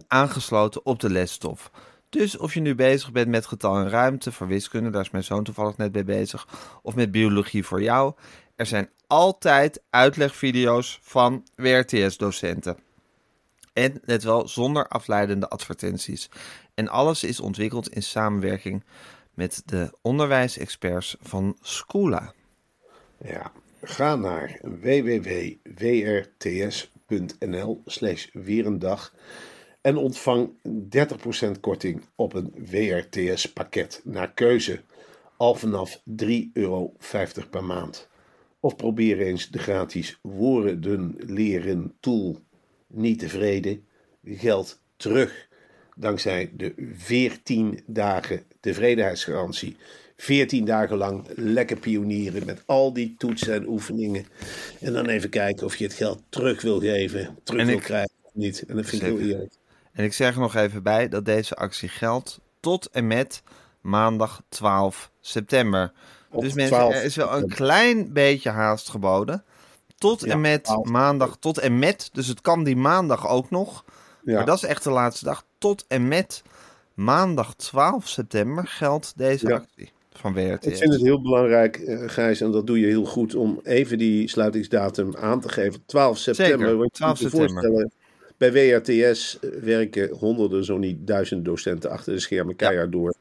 aangesloten 0.07 0.85
op 0.85 0.99
de 0.99 1.09
lesstof. 1.09 1.71
Dus 2.09 2.37
of 2.37 2.53
je 2.53 2.59
nu 2.59 2.75
bezig 2.75 3.11
bent 3.11 3.27
met 3.27 3.45
getal 3.45 3.77
en 3.77 3.89
ruimte 3.89 4.31
voor 4.31 4.47
wiskunde, 4.47 4.89
daar 4.89 5.01
is 5.01 5.09
mijn 5.09 5.23
zoon 5.23 5.43
toevallig 5.43 5.77
net 5.77 5.93
mee 5.93 6.03
bezig, 6.03 6.47
of 6.81 6.95
met 6.95 7.11
biologie 7.11 7.65
voor 7.65 7.81
jou, 7.81 8.13
er 8.55 8.65
zijn 8.65 8.89
altijd 9.07 9.81
uitlegvideo's 9.89 10.99
van 11.01 11.47
WRTS-docenten. 11.55 12.77
En 13.73 14.01
let 14.03 14.23
wel, 14.23 14.47
zonder 14.47 14.87
afleidende 14.87 15.49
advertenties. 15.49 16.29
En 16.73 16.87
alles 16.87 17.23
is 17.23 17.39
ontwikkeld 17.39 17.89
in 17.89 18.03
samenwerking 18.03 18.83
met 19.33 19.61
de 19.65 19.97
onderwijsexperts 20.01 21.15
van 21.21 21.57
Schoola. 21.61 22.33
Ja, 23.17 23.51
ga 23.81 24.15
naar 24.15 24.59
www.wrts.nl 24.61 25.55
slash 27.85 28.27
een 28.33 28.79
dag 28.79 29.13
en 29.81 29.97
ontvang 29.97 30.49
30% 31.47 31.59
korting 31.59 32.01
op 32.15 32.33
een 32.33 32.53
WRTS 32.69 33.53
pakket 33.53 34.01
naar 34.03 34.33
keuze 34.33 34.81
al 35.37 35.55
vanaf 35.55 36.01
3,50 36.23 36.35
euro 36.53 36.93
per 37.49 37.63
maand. 37.63 38.07
Of 38.59 38.75
probeer 38.75 39.19
eens 39.19 39.49
de 39.49 39.59
gratis 39.59 40.19
woorden 40.21 41.15
leren 41.17 41.95
tool 41.99 42.39
niet 42.87 43.19
tevreden. 43.19 43.87
Geld 44.23 44.81
terug 44.95 45.47
dankzij 45.95 46.51
de 46.53 46.73
14 46.93 47.79
dagen 47.85 48.43
tevredenheidsgarantie. 48.59 49.77
14 50.17 50.65
dagen 50.65 50.97
lang 50.97 51.25
lekker 51.35 51.77
pionieren 51.77 52.45
met 52.45 52.61
al 52.65 52.93
die 52.93 53.15
toetsen 53.17 53.53
en 53.53 53.67
oefeningen. 53.67 54.25
En 54.79 54.93
dan 54.93 55.05
even 55.05 55.29
kijken 55.29 55.65
of 55.65 55.75
je 55.75 55.83
het 55.83 55.93
geld 55.93 56.21
terug 56.29 56.61
wil 56.61 56.79
geven, 56.79 57.37
terug 57.43 57.61
En 57.61 57.67
wil 57.67 57.75
ik- 57.77 57.81
krijgen 57.83 58.11
of 58.21 58.31
niet. 58.33 58.63
En 58.67 58.75
dat 58.75 58.85
vind 58.85 59.01
ik 59.01 59.07
heel 59.07 59.19
eerlijk. 59.19 59.53
En 59.91 60.03
ik 60.03 60.13
zeg 60.13 60.33
er 60.33 60.39
nog 60.39 60.55
even 60.55 60.83
bij 60.83 61.07
dat 61.09 61.25
deze 61.25 61.55
actie 61.55 61.89
geldt 61.89 62.39
tot 62.59 62.89
en 62.89 63.07
met 63.07 63.41
maandag 63.81 64.41
12 64.49 65.11
september. 65.21 65.91
Op 66.31 66.41
dus 66.41 66.53
mensen, 66.53 66.75
12 66.77 66.93
er 66.93 67.03
is 67.03 67.15
wel 67.15 67.33
een 67.37 67.47
klein 67.49 68.13
beetje 68.13 68.49
haast 68.49 68.89
geboden. 68.89 69.43
Tot 69.97 70.21
Ja, 70.21 70.31
en 70.31 70.41
met 70.41 70.63
12. 70.63 70.85
maandag, 70.89 71.37
tot 71.39 71.57
en 71.57 71.79
met, 71.79 72.09
dus 72.13 72.27
het 72.27 72.41
kan 72.41 72.63
die 72.63 72.75
maandag 72.75 73.27
ook 73.27 73.49
nog. 73.49 73.85
Ja. 74.23 74.33
Maar 74.35 74.45
dat 74.45 74.55
is 74.55 74.63
echt 74.63 74.83
de 74.83 74.89
laatste 74.91 75.25
dag. 75.25 75.43
Tot 75.57 75.85
en 75.87 76.07
met 76.07 76.43
maandag 76.93 77.53
12 77.55 78.07
september 78.07 78.67
geldt 78.67 79.13
deze 79.15 79.47
Ja. 79.47 79.55
actie 79.55 79.91
van. 80.17 80.37
Ik 80.37 80.77
vind 80.77 80.93
het 80.93 81.01
heel 81.01 81.21
belangrijk, 81.21 81.77
eh, 81.77 82.03
Gijs, 82.05 82.41
en 82.41 82.51
dat 82.51 82.67
doe 82.67 82.79
je 82.79 82.85
heel 82.85 83.05
goed, 83.05 83.35
om 83.35 83.59
even 83.63 83.97
die 83.97 84.29
sluitingsdatum 84.29 85.15
aan 85.15 85.41
te 85.41 85.49
geven. 85.49 85.81
12 85.85 86.17
september. 86.17 86.59
Zeker, 86.59 86.77
want 86.77 86.97
je 86.97 86.97
12 86.97 87.11
moet 87.11 87.31
je 87.31 87.37
september. 87.37 87.63
voorstellen, 87.63 87.91
bij 88.37 88.51
WRTS 88.51 89.39
werken 89.61 90.09
honderden, 90.09 90.65
zo 90.65 90.77
niet 90.77 91.07
duizend 91.07 91.45
docenten 91.45 91.89
achter 91.89 92.13
de 92.13 92.19
schermen 92.19 92.55
keihard 92.55 92.91
door. 92.91 93.15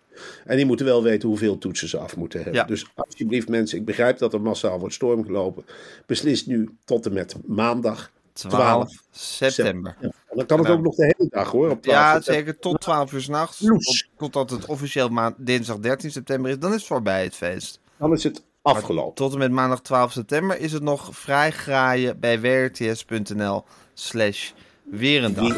En 0.44 0.56
die 0.56 0.66
moeten 0.66 0.86
wel 0.86 1.02
weten 1.02 1.28
hoeveel 1.28 1.58
toetsen 1.58 1.88
ze 1.88 1.98
af 1.98 2.16
moeten 2.16 2.42
hebben. 2.42 2.60
Ja. 2.60 2.66
Dus 2.66 2.86
alsjeblieft 2.94 3.48
mensen, 3.48 3.78
ik 3.78 3.84
begrijp 3.84 4.18
dat 4.18 4.32
er 4.32 4.40
massaal 4.40 4.78
wordt 4.78 4.94
stormgelopen. 4.94 5.64
Beslis 6.06 6.46
nu 6.46 6.68
tot 6.84 7.06
en 7.06 7.12
met 7.12 7.36
maandag 7.46 8.10
12 8.36 8.92
september. 9.10 9.96
Ja. 10.00 10.10
Dan 10.34 10.46
kan 10.46 10.58
het 10.58 10.66
Nou. 10.66 10.78
ook 10.78 10.84
nog 10.84 10.94
de 10.94 11.14
hele 11.16 11.30
dag 11.30 11.50
hoor. 11.50 11.70
Op 11.70 11.82
12 11.82 11.98
Ja, 11.98 12.14
september. 12.14 12.34
zeker 12.44 12.58
tot 12.60 12.80
12 12.80 13.12
uur 13.12 13.20
s'nachts. 13.20 13.58
Tot, 13.58 14.04
totdat 14.16 14.50
het 14.50 14.66
officieel 14.66 15.08
maand, 15.08 15.34
dinsdag 15.38 15.78
13 15.78 16.10
september 16.10 16.50
is. 16.50 16.58
Dan 16.58 16.70
is 16.70 16.76
het 16.78 16.86
voorbij 16.86 17.24
het 17.24 17.34
feest. 17.34 17.80
Dan 17.98 18.12
is 18.12 18.24
het 18.24 18.44
afgelopen. 18.62 19.14
Tot 19.14 19.32
en 19.32 19.38
met 19.38 19.50
maandag 19.50 19.80
12 19.80 20.12
september 20.12 20.58
is 20.60 20.72
het 20.72 20.82
nog 20.82 21.08
vrij 21.12 21.50
graaien 21.52 22.20
bij 22.20 22.40
wrts.nl 22.40 23.64
slash 23.94 24.50
weer 24.84 25.24
een 25.24 25.34
dag. 25.34 25.54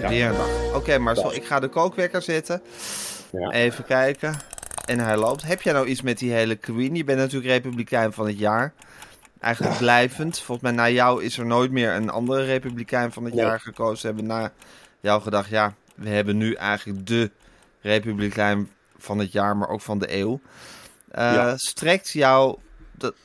Ja. 0.00 0.08
Weer 0.08 0.26
een 0.26 0.36
dag. 0.36 0.74
Oké, 0.74 0.98
Marcel, 0.98 1.34
ik 1.34 1.44
ga 1.44 1.60
de 1.60 1.68
kookwekker 1.68 2.22
zetten. 2.22 2.62
Ja. 3.32 3.50
Even 3.50 3.84
kijken. 3.84 4.36
En 4.84 4.98
hij 4.98 5.16
loopt. 5.16 5.42
Heb 5.42 5.62
jij 5.62 5.72
nou 5.72 5.86
iets 5.86 6.02
met 6.02 6.18
die 6.18 6.32
hele 6.32 6.56
Queen? 6.56 6.94
Je 6.94 7.04
bent 7.04 7.18
natuurlijk 7.18 7.52
Republikein 7.52 8.12
van 8.12 8.26
het 8.26 8.38
jaar. 8.38 8.74
Eigenlijk 9.40 9.78
blijvend. 9.78 10.38
Volgens 10.40 10.70
mij 10.70 10.76
na 10.76 10.88
jou 10.90 11.24
is 11.24 11.38
er 11.38 11.46
nooit 11.46 11.70
meer 11.70 11.92
een 11.94 12.10
andere 12.10 12.44
Republikein 12.44 13.12
van 13.12 13.24
het 13.24 13.34
Nee. 13.34 13.44
jaar 13.44 13.60
gekozen. 13.60 13.98
Ze 13.98 14.06
hebben 14.06 14.26
na 14.26 14.52
jou 15.00 15.22
gedacht, 15.22 15.48
ja, 15.48 15.74
we 15.94 16.08
hebben 16.08 16.36
nu 16.36 16.52
eigenlijk 16.54 17.06
de 17.06 17.30
Republikein 17.80 18.68
van 18.98 19.18
het 19.18 19.32
jaar, 19.32 19.56
maar 19.56 19.68
ook 19.68 19.80
van 19.80 19.98
de 19.98 20.14
eeuw. 20.16 20.40
Eh, 21.10 21.32
Ja. 21.32 21.56
Strekt 21.56 22.10
jouw, 22.10 22.58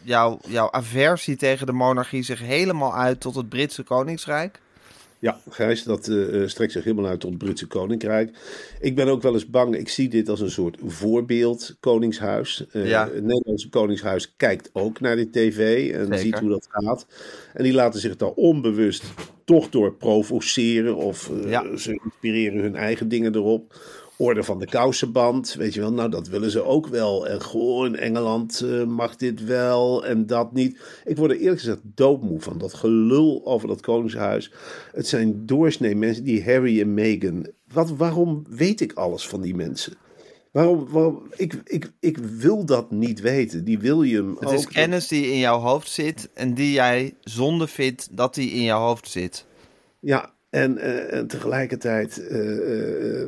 jouw, 0.02 0.40
jouw 0.48 0.72
aversie 0.72 1.36
tegen 1.36 1.66
de 1.66 1.72
monarchie 1.72 2.24
zich 2.24 2.40
helemaal 2.40 2.96
uit 2.96 3.20
tot 3.22 3.36
het 3.36 3.50
Britse 3.50 3.84
Koningsrijk? 3.84 4.62
Ja, 5.24 5.40
Gijs, 5.50 5.84
dat 5.84 6.08
eh, 6.08 6.42
eh, 6.42 6.48
strekt 6.48 6.72
zich 6.72 6.84
helemaal 6.84 7.06
uit 7.06 7.20
tot 7.20 7.30
het 7.30 7.40
Britse 7.40 7.68
Koninkrijk. 7.68 8.38
Ik 8.80 8.96
ben 8.96 9.08
ook 9.08 9.22
wel 9.22 9.34
eens 9.34 9.50
bang, 9.50 9.76
ik 9.76 9.90
zie 9.90 10.10
dit 10.10 10.30
als 10.30 10.40
een 10.40 10.52
soort 10.52 10.78
voorbeeld 10.86 11.76
Koningshuis. 11.80 12.66
Eh, 12.72 12.88
Ja. 12.88 13.06
Het 13.14 13.24
Nederlandse 13.24 13.70
Koningshuis 13.70 14.34
kijkt 14.38 14.70
ook 14.74 15.00
naar 15.00 15.16
de 15.16 15.30
tv 15.30 15.92
en 15.94 16.02
Zeker. 16.06 16.18
ziet 16.20 16.40
hoe 16.40 16.50
dat 16.50 16.68
gaat. 16.70 17.06
En 17.54 17.64
die 17.64 17.74
laten 17.74 18.00
zich 18.00 18.16
daar 18.16 18.30
onbewust 18.32 19.04
toch 19.46 19.70
door 19.70 19.94
provoceren 19.94 20.96
of 20.96 21.32
Ja. 21.46 21.78
ze 21.78 22.00
inspireren 22.04 22.60
hun 22.60 22.76
eigen 22.76 23.08
dingen 23.08 23.36
erop. 23.36 23.76
Orde 24.24 24.44
van 24.44 24.60
de 24.60 24.66
kousenband, 24.66 25.54
weet 25.54 25.74
je 25.74 25.80
wel, 25.80 25.94
nou 25.94 26.10
dat 26.10 26.28
willen 26.28 26.52
ze 26.52 26.64
ook 26.64 26.88
wel. 26.88 27.28
En 27.28 27.44
goh, 27.44 27.86
in 27.86 27.96
Engeland 27.96 28.62
eh, 28.62 28.84
mag 28.84 29.16
dit 29.16 29.44
wel 29.46 30.06
en 30.06 30.26
dat 30.26 30.54
niet. 30.54 30.80
Ik 31.06 31.18
word 31.18 31.32
er 31.32 31.38
eerlijk 31.38 31.60
gezegd 31.60 31.82
doodmoe 31.84 32.42
van, 32.42 32.58
dat 32.58 32.74
gelul 32.74 33.42
over 33.46 33.68
dat 33.68 33.82
koningshuis. 33.82 34.52
Het 34.92 35.08
zijn 35.08 35.46
doorsnee 35.46 35.96
mensen, 35.96 36.24
die 36.24 36.44
Harry 36.44 36.82
en 36.82 36.94
Meghan. 36.94 37.48
Wat, 37.74 37.90
waarom 37.90 38.46
weet 38.50 38.82
ik 38.82 38.94
alles 38.94 39.28
van 39.28 39.42
die 39.42 39.56
mensen? 39.56 39.94
Waarom, 40.52 40.88
waarom 40.90 41.24
ik, 41.36 41.62
ik, 41.66 41.92
ik 42.00 42.18
wil 42.18 42.66
dat 42.66 42.92
niet 42.92 43.22
weten. 43.22 43.64
Die 43.64 43.80
William 43.80 44.36
Het 44.40 44.50
ook. 44.50 44.54
is 44.54 44.68
kennis 44.68 45.08
die 45.08 45.26
in 45.32 45.40
jouw 45.40 45.60
hoofd 45.60 45.90
zit 45.90 46.30
en 46.34 46.54
die 46.54 46.72
jij 46.72 47.14
zonde 47.22 47.68
vindt 47.68 48.08
dat 48.12 48.34
die 48.34 48.52
in 48.52 48.64
jouw 48.64 48.82
hoofd 48.86 49.10
zit. 49.10 49.46
Ja, 50.00 50.34
en, 50.54 50.78
eh, 50.78 51.14
en 51.14 51.28
tegelijkertijd 51.28 52.28
eh, 52.28 53.22
eh, 53.22 53.28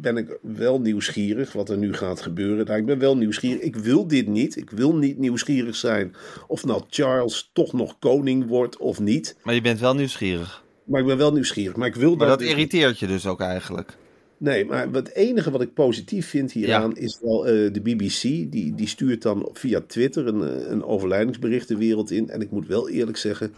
ben 0.00 0.16
ik 0.16 0.38
wel 0.40 0.80
nieuwsgierig 0.80 1.52
wat 1.52 1.68
er 1.68 1.78
nu 1.78 1.92
gaat 1.92 2.20
gebeuren. 2.20 2.66
Nou, 2.66 2.78
ik 2.78 2.86
ben 2.86 2.98
wel 2.98 3.16
nieuwsgierig. 3.16 3.60
Ik 3.60 3.76
wil 3.76 4.06
dit 4.06 4.26
niet. 4.26 4.56
Ik 4.56 4.70
wil 4.70 4.96
niet 4.96 5.18
nieuwsgierig 5.18 5.76
zijn 5.76 6.14
of 6.46 6.64
nou 6.64 6.82
Charles 6.88 7.50
toch 7.52 7.72
nog 7.72 7.98
koning 7.98 8.46
wordt 8.46 8.76
of 8.76 9.00
niet. 9.00 9.36
Maar 9.42 9.54
je 9.54 9.60
bent 9.60 9.80
wel 9.80 9.94
nieuwsgierig. 9.94 10.64
Maar 10.84 11.00
ik 11.00 11.06
ben 11.06 11.16
wel 11.16 11.32
nieuwsgierig. 11.32 11.76
Maar 11.76 11.88
ik 11.88 11.94
wil 11.94 12.16
Maar 12.16 12.28
dat 12.28 12.38
dus- 12.38 12.48
irriteert 12.48 12.98
je 12.98 13.06
dus 13.06 13.26
ook 13.26 13.40
eigenlijk. 13.40 13.96
Nee, 14.38 14.64
maar 14.64 14.88
het 14.92 15.14
enige 15.14 15.50
wat 15.50 15.62
ik 15.62 15.74
positief 15.74 16.28
vind 16.28 16.52
hieraan 16.52 16.96
is 16.96 17.18
wel 17.22 17.42
de 17.42 17.80
BBC. 17.82 18.22
Die, 18.22 18.74
die 18.74 18.88
stuurt 18.88 19.22
dan 19.22 19.48
via 19.52 19.80
Twitter 19.86 20.26
een, 20.26 20.70
een 20.72 20.84
overlijdingsbericht 20.84 21.68
de 21.68 21.76
wereld 21.76 22.10
in. 22.10 22.30
En 22.30 22.40
ik 22.40 22.50
moet 22.50 22.66
wel 22.66 22.88
eerlijk 22.88 23.16
zeggen, 23.16 23.54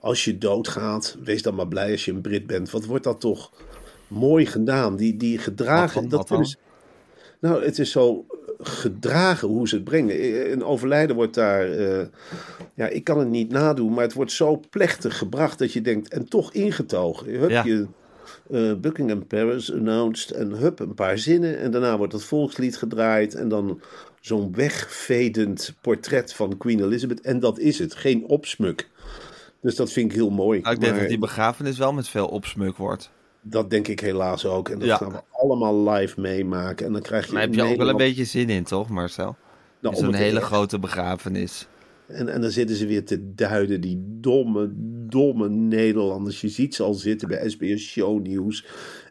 als 0.00 0.24
je 0.24 0.38
doodgaat, 0.38 1.16
wees 1.24 1.42
dan 1.42 1.54
maar 1.54 1.68
blij 1.68 1.90
als 1.90 2.04
je 2.04 2.12
een 2.12 2.20
Brit 2.20 2.46
bent. 2.46 2.70
Wat 2.70 2.84
wordt 2.84 3.04
dat 3.04 3.20
toch 3.20 3.52
mooi 4.08 4.46
gedaan? 4.46 4.96
Die, 4.96 5.16
die 5.16 5.38
gedragen. 5.38 6.08
dat 6.08 6.28
wat 6.28 6.48
ze- 6.48 6.56
nou, 7.40 7.64
het 7.64 7.78
is 7.78 7.90
zo 7.90 8.24
gedragen 8.62 9.48
hoe 9.48 9.68
ze 9.68 9.74
het 9.74 9.84
brengen. 9.84 10.14
Eh, 10.18 10.50
Een 10.50 10.64
overlijden 10.64 11.16
wordt 11.16 11.34
daar, 11.34 11.70
eh, 11.72 12.06
ja, 12.74 12.86
ik 12.88 13.04
kan 13.04 13.18
het 13.18 13.28
niet 13.28 13.50
nadoen, 13.50 13.92
maar 13.92 14.04
het 14.04 14.12
wordt 14.12 14.32
zo 14.32 14.60
plechtig 14.70 15.18
gebracht 15.18 15.58
dat 15.58 15.72
je 15.72 15.80
denkt, 15.80 16.08
en 16.12 16.28
toch 16.28 16.52
ingetogen. 16.52 17.26
Hup, 17.38 17.50
Ja. 17.50 17.64
je, 17.64 17.86
eh, 18.50 18.74
Buckingham 18.74 19.26
Palace 19.26 19.72
announced 19.74 20.30
en 20.30 20.50
hup, 20.50 20.78
een 20.80 20.94
paar 20.94 21.18
zinnen. 21.18 21.58
En 21.58 21.70
daarna 21.70 21.96
wordt 21.98 22.12
het 22.12 22.24
volkslied 22.24 22.76
gedraaid 22.76 23.34
en 23.34 23.48
dan 23.48 23.80
zo'n 24.20 24.52
wegvedend 24.54 25.74
portret 25.80 26.32
van 26.32 26.56
Queen 26.56 26.80
Elizabeth. 26.84 27.20
En 27.20 27.40
dat 27.40 27.58
is 27.58 27.78
het, 27.78 27.94
geen 27.94 28.24
opsmuk. 28.24 28.88
Dus 29.62 29.76
dat 29.76 29.92
vind 29.92 30.10
ik 30.10 30.16
heel 30.16 30.30
mooi. 30.30 30.60
Nou, 30.60 30.74
ik 30.74 30.80
denk 30.80 30.92
Maar 30.92 31.00
dat 31.00 31.10
die 31.10 31.18
begrafenis 31.18 31.78
wel 31.78 31.92
met 31.92 32.08
veel 32.08 32.26
opsmuk 32.26 32.76
wordt. 32.76 33.10
dat 33.42 33.70
denk 33.70 33.88
ik 33.88 34.00
helaas 34.00 34.46
ook. 34.46 34.68
En 34.68 34.78
dat 34.78 34.88
Ja. 34.88 34.96
gaan 34.96 35.10
we 35.12 35.20
allemaal 35.30 35.90
live 35.90 36.20
meemaken. 36.20 36.86
En 36.86 36.92
dan 36.92 37.02
krijg 37.02 37.26
je 37.26 37.32
Maar 37.32 37.42
heb 37.42 37.54
je 37.54 37.62
ook 37.62 37.76
wel 37.76 37.88
een 37.88 37.96
beetje 37.96 38.24
zin 38.24 38.48
in, 38.48 38.64
toch, 38.64 38.88
Marcel? 38.88 39.36
Nou, 39.80 39.94
Zo'n 39.94 40.06
om 40.06 40.12
het 40.12 40.22
hele 40.22 40.38
echt- 40.38 40.46
grote 40.46 40.78
begrafenis. 40.78 41.66
En, 42.06 42.28
en 42.28 42.40
dan 42.40 42.50
zitten 42.50 42.76
ze 42.76 42.86
weer 42.86 43.04
te 43.04 43.34
duiden, 43.34 43.80
die 43.80 44.02
domme, 44.20 44.70
domme 45.08 45.48
Nederlanders. 45.48 46.40
Je 46.40 46.48
ziet 46.48 46.74
ze 46.74 46.82
al 46.82 46.94
zitten 46.94 47.28
bij 47.28 47.48
SBS 47.50 47.88
Shownieuws. 47.90 48.66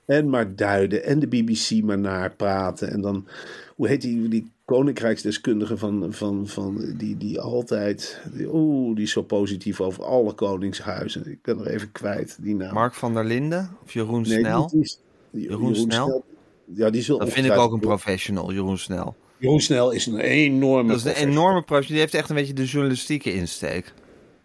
En 0.10 0.30
maar 0.30 0.56
duiden. 0.56 1.04
En 1.04 1.20
de 1.20 1.28
BBC 1.28 1.84
maar 1.84 2.00
napraten. 2.00 2.92
En 2.92 3.02
dan, 3.02 3.28
hoe 3.76 3.88
heet 3.88 4.02
die, 4.02 4.28
die 4.28 4.52
koninkrijksdeskundige 4.66 5.78
van, 5.78 6.06
van, 6.14 6.48
van 6.48 6.94
die, 6.98 7.18
die 7.18 7.40
altijd, 7.40 8.22
die, 8.34 8.54
oeh, 8.54 8.96
die 8.96 9.04
is 9.04 9.12
zo 9.12 9.22
positief 9.22 9.82
over 9.82 10.04
alle 10.04 10.34
koningshuizen. 10.34 11.32
Ik 11.32 11.42
ben 11.42 11.60
er 11.60 11.68
even 11.68 11.92
kwijt, 11.92 12.38
die 12.42 12.56
naam. 12.56 12.74
Mark 12.74 12.94
van 12.94 13.14
der 13.14 13.26
Linden 13.26 13.70
of 13.84 13.94
Jeroen 13.94 14.22
Nee, 14.22 14.40
Snel? 14.40 14.72
is- 14.80 15.00
die- 15.32 15.44
Jeroen 15.50 15.76
Snel? 15.76 16.24
Ja, 16.66 16.90
die 16.90 17.06
Dat 17.06 17.30
vind 17.30 17.46
ik 17.46 17.58
ook 17.58 17.74
een 17.74 17.80
professional, 17.80 18.52
Jeroen 18.54 18.78
Snel. 18.78 19.16
Jeroen 19.38 19.62
Snel 19.62 19.92
is 19.92 20.06
een 20.06 20.20
enorme 20.20 20.90
Dat 20.92 20.98
is 20.98 21.22
een 21.22 21.30
enorme 21.30 21.62
professional. 21.64 21.88
Die 21.88 22.00
heeft 22.00 22.14
echt 22.14 22.30
een 22.30 22.36
beetje 22.36 22.54
de 22.54 22.66
journalistieke 22.66 23.34
insteek. 23.34 23.94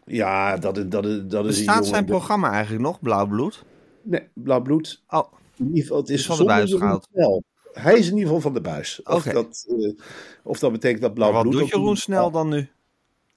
Ja, 0.07 0.57
dat 0.57 0.77
is, 0.77 0.85
dat 0.89 1.07
is, 1.07 1.21
dat 1.27 1.33
is 1.33 1.33
een 1.33 1.47
Bestaat 1.47 1.75
jongen- 1.75 1.89
zijn 1.91 2.05
programma 2.05 2.51
eigenlijk 2.51 2.83
nog, 2.83 3.01
Blauw 3.01 3.27
Bloed? 3.27 3.65
Nee, 4.03 4.21
Blauw 4.35 4.63
Bloed 4.63 5.03
Oh, 5.09 5.33
In 5.57 5.67
ieder 5.67 5.83
geval, 5.83 5.97
het 5.99 6.09
is 6.09 6.19
Is 6.21 6.27
van 6.27 6.37
de 6.37 6.45
buis 6.45 6.73
gehaald. 6.73 7.09
Snel. 7.13 7.43
Hij 7.73 7.95
is 7.99 8.07
in 8.07 8.13
ieder 8.13 8.27
geval 8.27 8.41
van 8.41 8.55
de 8.55 8.61
buis. 8.61 9.01
Of, 9.05 9.23
dat, 9.23 9.65
eh, 9.69 9.93
of 10.43 10.59
dat 10.59 10.73
betekent 10.73 11.01
dat 11.03 11.15
blauw 11.15 11.33
maar 11.33 11.43
wat 11.43 11.51
bloed... 11.51 11.61
doet 11.63 11.71
Jeroen 11.71 11.97
Snel 11.97 12.31
dan 12.31 12.49
nu? 12.49 12.69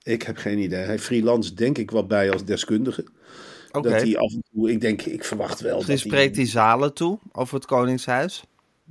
Ik 0.03 0.21
heb 0.24 0.38
geen 0.38 0.57
idee. 0.59 0.83
Hij 0.83 1.00
freelance 1.00 1.53
denk 1.53 1.77
ik 1.77 1.91
wat 1.91 2.07
bij 2.07 2.31
als 2.31 2.43
deskundige. 2.45 3.05
Oké. 3.71 3.89
Dat 3.89 4.01
hij 4.01 4.17
af 4.17 4.31
en 4.33 4.43
toe... 4.53 4.71
Ik 4.71 4.81
denk, 4.81 5.01
ik 5.01 5.24
verwacht 5.24 5.59
wel 5.59 5.75
Misschien 5.75 5.95
dat 5.95 6.05
spreekt 6.05 6.36
hij 6.36 6.43
hij 6.43 6.53
zalen 6.53 6.93
toe 6.93 7.19
over 7.31 7.55
het 7.55 7.65
Koningshuis. 7.65 8.43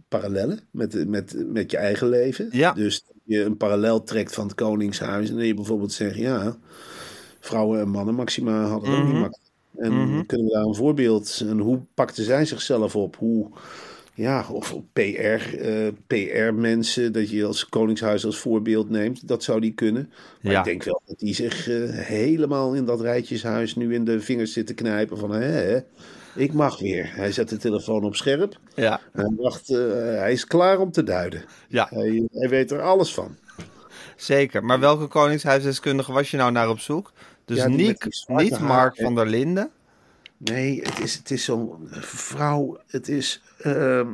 parallellen 0.09 0.61
met, 0.71 1.09
met, 1.09 1.45
met 1.47 1.71
je 1.71 1.77
eigen 1.77 2.09
leven. 2.09 2.49
Ja. 2.53 2.73
Dus 2.73 3.05
je 3.25 3.43
een 3.45 3.57
parallel 3.57 4.03
trekt 4.03 4.35
van 4.35 4.47
het 4.47 4.55
Koningshuis. 4.55 5.29
En 5.29 5.37
dan 5.37 5.47
je 5.47 5.55
bijvoorbeeld 5.55 5.93
zegt, 5.93 6.17
ja... 6.17 6.57
Vrouwen 7.41 7.81
en 7.81 7.89
mannen 7.89 8.15
Maxima 8.15 8.63
hadden 8.65 8.91
ook 8.91 8.97
Mhm. 8.97 9.07
niet 9.07 9.21
makkelijk. 9.21 9.46
En 9.79 10.25
kunnen 10.27 10.47
we 10.47 10.53
daar 10.53 10.63
een 10.65 10.75
voorbeeld... 10.75 11.43
En 11.49 11.59
hoe 11.59 11.81
pakten 11.95 12.25
zij 12.25 12.45
zichzelf 12.45 12.97
op? 12.97 13.17
Hoe 13.17 13.49
ja, 14.15 14.47
of 14.53 14.75
PR, 14.93 15.01
eh, 15.59 15.93
PR-mensen, 16.07 17.13
dat 17.13 17.31
je 17.31 17.45
als 17.45 17.69
Koningshuis 17.69 18.25
als 18.25 18.39
voorbeeld 18.39 18.91
neemt. 18.91 19.29
Dat 19.29 19.43
zou 19.43 19.61
die 19.61 19.73
kunnen. 19.73 20.13
Maar 20.43 20.53
Ja. 20.53 20.59
ik 20.59 20.65
denk 20.65 20.83
wel 20.83 21.03
dat 21.07 21.19
die 21.19 21.35
zich 21.35 21.69
eh, 21.69 21.77
helemaal 21.91 22.75
in 22.75 22.85
dat 22.85 23.01
rijtjeshuis 23.01 23.75
nu 23.77 23.95
in 23.95 24.05
de 24.05 24.21
vingers 24.21 24.53
zit 24.53 24.67
te 24.67 24.75
knijpen 24.75 25.19
van, 25.19 25.31
hè, 25.33 25.79
ik 26.35 26.53
mag 26.53 26.79
weer. 26.79 27.11
Hij 27.15 27.33
zet 27.33 27.49
de 27.49 27.57
telefoon 27.57 28.05
op 28.05 28.17
scherp. 28.17 28.59
Ja, 28.75 29.01
Hij, 29.13 29.33
wacht, 29.37 29.71
eh, 29.71 29.79
hij 30.19 30.33
is 30.33 30.47
klaar 30.47 30.79
om 30.79 30.91
te 30.91 31.03
duiden. 31.03 31.45
ja 31.69 31.87
Hij, 31.91 32.29
hij 32.33 32.49
weet 32.49 32.71
er 32.71 32.81
alles 32.83 33.15
van. 33.15 33.37
zeker. 34.17 34.65
Maar 34.65 34.81
welke 34.81 35.07
koningshuisdeskundige 35.07 36.13
was 36.13 36.31
je 36.31 36.37
nou 36.37 36.53
naar 36.53 36.69
op 36.69 36.79
zoek? 36.79 37.13
Dus 37.47 37.57
Ja, 37.57 37.67
niet, 37.69 38.27
niet 38.27 38.59
Mark 38.61 38.97
van 38.97 39.15
der 39.15 39.27
Linden. 39.27 39.71
Nee, 40.37 40.81
het 40.83 40.99
is, 40.99 41.15
het 41.15 41.31
is 41.31 41.45
zo'n 41.45 41.89
vrouw. 41.91 42.79
Het 42.87 43.09
is 43.09 43.43
ehm, 43.59 44.09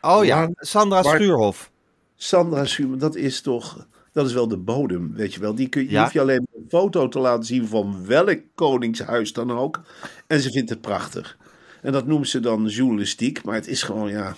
Oh 0.00 0.24
ja, 0.24 0.48
Sandra 0.56 1.02
Schuurhof. 1.02 1.70
Sandra 2.16 2.64
Schuurman. 2.64 2.98
Dat 2.98 3.16
is 3.16 3.40
toch. 3.40 3.86
Dat 4.12 4.26
is 4.26 4.32
wel 4.32 4.48
de 4.48 4.56
bodem, 4.56 5.12
weet 5.14 5.34
je 5.34 5.40
wel. 5.40 5.54
Die, 5.54 5.68
kun, 5.68 5.82
je 5.82 5.90
Ja. 5.90 6.00
hoeft 6.00 6.12
je 6.12 6.20
alleen 6.20 6.46
een 6.56 6.64
foto 6.68 7.08
te 7.08 7.18
laten 7.18 7.44
zien 7.44 7.66
van 7.66 8.06
welk 8.06 8.40
koningshuis 8.54 9.32
dan 9.32 9.50
ook. 9.50 9.80
En 10.26 10.40
ze 10.40 10.50
vindt 10.50 10.70
het 10.70 10.80
prachtig. 10.80 11.36
En 11.82 11.92
dat 11.92 12.06
noemt 12.06 12.28
ze 12.28 12.40
dan 12.40 12.66
journalistiek. 12.66 13.42
Maar 13.44 13.54
het 13.54 13.66
is 13.66 13.82
gewoon, 13.82 14.10
ja. 14.10 14.34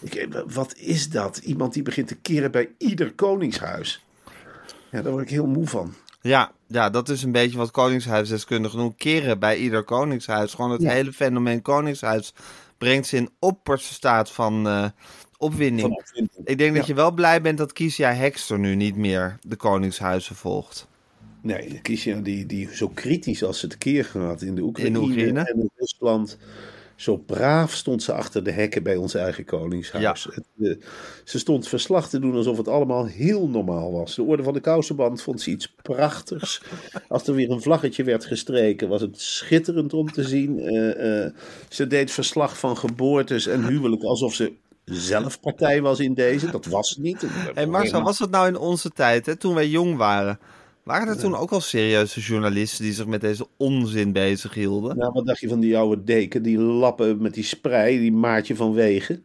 Ik, 0.00 0.28
wat 0.46 0.76
is 0.76 1.10
dat? 1.10 1.36
Iemand 1.36 1.72
die 1.72 1.82
begint 1.82 2.08
te 2.08 2.14
keren 2.16 2.50
bij 2.50 2.70
ieder 2.78 3.12
koningshuis. 3.14 4.04
Ja, 4.90 5.02
daar 5.02 5.12
word 5.12 5.24
ik 5.24 5.30
heel 5.30 5.46
moe 5.46 5.66
van. 5.66 5.94
Ja, 6.20 6.52
ja, 6.72 6.90
dat 6.90 7.08
is 7.08 7.22
een 7.22 7.32
beetje 7.32 7.56
wat 7.58 7.70
koningshuisdeskundigen 7.70 8.78
doen. 8.78 8.96
Keren 8.96 9.38
bij 9.38 9.56
ieder 9.56 9.82
koningshuis. 9.82 10.54
Gewoon 10.54 10.70
het 10.70 10.82
Ja. 10.82 10.90
hele 10.90 11.12
fenomeen 11.12 11.62
koningshuis 11.62 12.34
brengt 12.78 13.06
ze 13.06 13.16
in 13.16 13.30
opperste 13.38 13.94
staat 13.94 14.30
van 14.30 14.66
eh, 14.68 14.84
opwinding. 15.38 16.02
Ik 16.44 16.58
denk 16.58 16.76
dat 16.76 16.86
je 16.86 16.94
wel 16.94 17.12
blij 17.12 17.40
bent 17.42 17.58
dat 17.58 17.72
Kiesja 17.72 18.12
Hekster 18.14 18.58
nu 18.58 18.74
niet 18.74 18.96
meer 18.96 19.38
de 19.40 19.56
koningshuizen 19.56 20.36
volgt. 20.36 20.88
Nee, 21.40 21.78
Kiesja 21.82 22.20
die, 22.20 22.46
die 22.46 22.68
zo 22.74 22.88
kritisch 22.88 23.44
als 23.44 23.58
ze 23.60 23.66
tekeer 23.66 24.04
gaat 24.04 24.42
in 24.42 24.54
de 24.54 24.62
Oekraïne, 24.62 24.98
In 24.98 25.04
Oekraïne. 25.04 25.40
en 25.40 25.60
in 25.60 25.70
Rusland. 25.76 26.38
Zo 27.02 27.16
braaf 27.16 27.72
stond 27.72 28.02
ze 28.02 28.12
achter 28.12 28.44
de 28.44 28.50
hekken 28.50 28.82
bij 28.82 28.96
ons 28.96 29.14
eigen 29.14 29.44
koningshuis. 29.44 30.24
Ja. 30.24 30.30
Het, 30.34 30.46
eh, 30.58 30.86
ze 31.24 31.38
stond 31.38 31.68
verslag 31.68 32.08
te 32.08 32.18
doen 32.18 32.34
alsof 32.34 32.56
het 32.56 32.68
allemaal 32.68 33.06
heel 33.06 33.48
normaal 33.48 33.92
was. 33.92 34.14
De 34.14 34.22
orde 34.22 34.42
van 34.42 34.52
de 34.52 34.60
kousenband 34.60 35.22
vond 35.22 35.40
ze 35.40 35.50
iets 35.50 35.74
prachtigs. 35.82 36.62
Als 37.08 37.26
er 37.26 37.34
weer 37.34 37.50
een 37.50 37.62
vlaggetje 37.62 38.04
werd 38.04 38.24
gestreken, 38.24 38.88
was 38.88 39.00
het 39.00 39.20
schitterend 39.20 39.92
om 39.92 40.12
te 40.12 40.22
zien. 40.22 40.58
Eh, 40.58 41.24
eh, 41.24 41.32
ze 41.68 41.86
deed 41.86 42.10
verslag 42.10 42.58
van 42.58 42.76
geboortes 42.76 43.46
en 43.46 43.66
huwelijk 43.66 44.02
alsof 44.02 44.34
ze 44.34 44.52
zelf 44.84 45.40
partij 45.40 45.82
was 45.82 46.00
in 46.00 46.14
deze. 46.14 46.50
Dat 46.50 46.66
was 46.66 46.96
niet. 46.96 47.26
Hey 47.54 47.66
Marcel, 47.66 48.02
was 48.02 48.18
dat 48.18 48.30
nou 48.30 48.48
in 48.48 48.56
onze 48.56 48.90
tijd, 48.90 49.26
hè, 49.26 49.36
toen 49.36 49.54
wij 49.54 49.68
jong 49.68 49.96
waren? 49.96 50.38
Waren 50.82 51.08
er 51.08 51.18
toen 51.18 51.36
ook 51.36 51.50
al 51.50 51.60
serieuze 51.60 52.20
journalisten 52.20 52.84
die 52.84 52.92
zich 52.92 53.06
met 53.06 53.20
deze 53.20 53.46
onzin 53.56 54.12
bezig 54.12 54.54
hielden? 54.54 54.96
Nou, 54.96 55.12
wat 55.12 55.26
dacht 55.26 55.40
je 55.40 55.48
van 55.48 55.60
die 55.60 55.76
oude 55.78 56.04
deken, 56.04 56.42
die 56.42 56.58
lappen 56.58 57.22
met 57.22 57.34
die 57.34 57.44
sprei, 57.44 57.98
die 57.98 58.12
maatje 58.12 58.56
van 58.56 58.72
Wegen? 58.72 59.22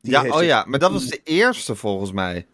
Die 0.00 0.12
ja, 0.12 0.28
oh 0.28 0.42
ja, 0.42 0.64
maar 0.68 0.78
dat 0.78 0.92
was 0.92 1.06
de 1.16 1.20
eerste 1.24 1.74
volgens 1.74 2.12
mij. 2.12 2.46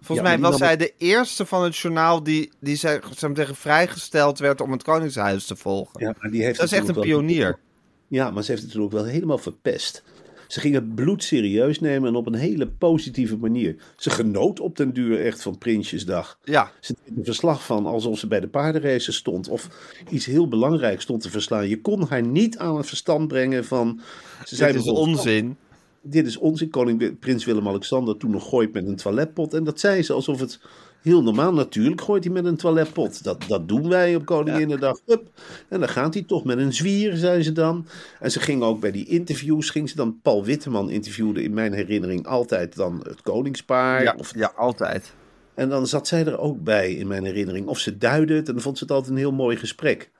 Volgens 0.00 0.28
Ja, 0.28 0.36
mij 0.36 0.48
was 0.50 0.58
zij 0.58 0.76
de 0.76 0.92
eerste 0.98 1.46
van 1.46 1.62
het 1.64 1.76
journaal 1.76 2.22
die, 2.22 2.50
die 2.60 2.76
zeg 2.76 3.00
maar 3.20 3.30
zeggen, 3.36 3.56
vrijgesteld 3.56 4.38
werd 4.38 4.60
om 4.60 4.72
het 4.72 4.82
Koningshuis 4.82 5.46
te 5.46 5.56
volgen. 5.56 6.00
Ja, 6.00 6.14
maar 6.20 6.30
die 6.30 6.42
heeft 6.42 6.58
dat 6.58 6.66
is 6.66 6.72
echt 6.78 6.88
een 6.88 6.94
wel- 6.94 7.02
pionier. 7.04 7.58
Ja, 8.08 8.30
maar 8.30 8.42
ze 8.42 8.50
heeft 8.50 8.62
het 8.62 8.74
natuurlijk 8.74 9.02
wel 9.02 9.12
helemaal 9.12 9.38
verpest. 9.38 10.02
Ze 10.46 10.60
ging 10.60 10.74
het 10.74 10.94
bloed 10.94 11.22
serieus 11.22 11.80
nemen 11.80 12.08
en 12.08 12.14
op 12.14 12.26
een 12.26 12.34
hele 12.34 12.68
positieve 12.68 13.36
manier. 13.36 13.76
Ze 13.96 14.10
genoot 14.10 14.60
op 14.60 14.76
den 14.76 14.92
duur 14.92 15.24
echt 15.24 15.42
van 15.42 15.58
Prinsjesdag. 15.58 16.38
Ja, 16.44 16.70
Ze 16.80 16.94
deed 17.04 17.16
een 17.16 17.24
verslag 17.24 17.64
van 17.64 17.86
alsof 17.86 18.18
ze 18.18 18.26
bij 18.26 18.40
de 18.40 18.48
paardenrace 18.48 19.12
stond. 19.12 19.48
Of 19.48 19.68
iets 20.10 20.26
heel 20.26 20.48
belangrijks 20.48 21.02
stond 21.02 21.22
te 21.22 21.30
verslaan. 21.30 21.68
Je 21.68 21.80
kon 21.80 22.06
haar 22.08 22.22
niet 22.22 22.58
aan 22.58 22.76
het 22.76 22.86
verstand 22.86 23.28
brengen 23.28 23.64
van... 23.64 24.00
Ze 24.44 24.64
dit 24.66 24.74
is 24.74 24.88
onzin. 24.88 25.56
dit 26.02 26.26
is 26.26 26.36
onzin. 26.36 26.70
Koning 26.70 27.18
Prins 27.18 27.44
Willem-Alexander 27.44 28.16
toen 28.16 28.30
nog 28.30 28.48
gooit 28.48 28.72
met 28.72 28.86
een 28.86 28.96
toiletpot. 28.96 29.54
En 29.54 29.64
dat 29.64 29.80
zei 29.80 30.02
ze 30.02 30.12
alsof 30.12 30.40
het 30.40 30.60
heel 31.02 31.22
normaal... 31.22 31.52
Natuurlijk 31.52 32.00
gooit 32.00 32.24
hij 32.24 32.32
met 32.32 32.44
een 32.44 32.56
toiletpot. 32.56 33.24
Dat, 33.24 33.44
dat 33.48 33.68
doen 33.68 33.88
wij 33.88 34.14
op 34.14 34.24
Koninginnedag. 34.24 35.00
Hup. 35.06 35.28
En 35.68 35.80
dan 35.80 35.88
gaat 35.88 36.14
hij 36.14 36.22
toch 36.22 36.44
met 36.44 36.58
een 36.58 36.72
zwier, 36.72 37.16
zei 37.16 37.42
ze 37.42 37.52
dan. 37.52 37.86
En 38.20 38.30
ze 38.30 38.40
ging 38.40 38.62
ook 38.62 38.80
bij 38.80 38.90
die 38.90 39.06
interviews... 39.06 39.70
ging 39.70 39.88
ze 39.88 39.96
dan 39.96 40.18
Paul 40.22 40.44
Witteman 40.44 40.90
interviewde 40.90 41.42
in 41.42 41.54
mijn 41.54 41.72
herinnering 41.72 42.26
altijd 42.26 42.76
dan 42.76 43.00
het 43.08 43.22
koningspaar. 43.22 44.02
Ja, 44.02 44.14
Of, 44.18 44.34
ja, 44.34 44.52
altijd. 44.56 45.14
en 45.54 45.68
dan 45.68 45.86
zat 45.86 46.08
zij 46.08 46.26
er 46.26 46.38
ook 46.38 46.64
bij 46.64 46.92
in 46.92 47.06
mijn 47.06 47.24
herinnering. 47.24 47.66
Of 47.66 47.78
ze 47.78 47.98
duidde 47.98 48.34
het 48.34 48.46
en 48.48 48.54
dan 48.54 48.62
vond 48.62 48.78
ze 48.78 48.84
het 48.84 48.92
altijd 48.92 49.12
een 49.12 49.18
heel 49.18 49.32
mooi 49.32 49.56
gesprek. 49.56 50.10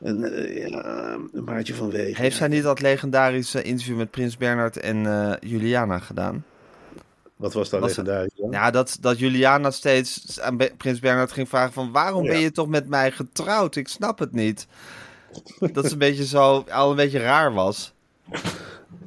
En 0.00 0.24
eh, 0.32 0.68
ja, 0.68 1.14
een 1.32 1.44
maatje 1.44 1.74
van 1.74 1.90
wegen. 1.90 2.22
Heeft 2.22 2.36
zij 2.36 2.48
niet 2.48 2.62
dat 2.62 2.80
legendarische 2.80 3.62
interview 3.62 3.96
met 3.96 4.10
Prins 4.10 4.36
Bernhard 4.36 4.76
en 4.76 5.06
eh, 5.06 5.32
Juliana 5.40 5.98
gedaan? 5.98 6.44
Wat 7.36 7.52
was 7.52 7.70
daar 7.70 7.80
Was- 7.80 7.88
legendarisch? 7.88 8.32
Ja, 8.50 8.70
dat, 8.70 8.96
dat 9.00 9.18
Juliana 9.18 9.70
steeds 9.70 10.40
aan 10.40 10.56
Prins 10.76 10.98
Bernhard 10.98 11.32
ging 11.32 11.48
vragen 11.48 11.72
van... 11.72 11.92
waarom 11.92 12.20
Oh 12.20 12.26
ja. 12.26 12.32
ben 12.32 12.40
je 12.40 12.52
toch 12.52 12.68
met 12.68 12.88
mij 12.88 13.10
getrouwd? 13.12 13.76
Ik 13.76 13.88
snap 13.88 14.18
het 14.18 14.32
niet. 14.32 14.66
Dat 15.72 15.84
ze 15.86 15.92
een 15.92 15.98
beetje 16.08 16.26
zo, 16.26 16.64
al 16.70 16.90
een 16.90 16.96
beetje 16.96 17.18
raar 17.18 17.52
was. 17.52 17.92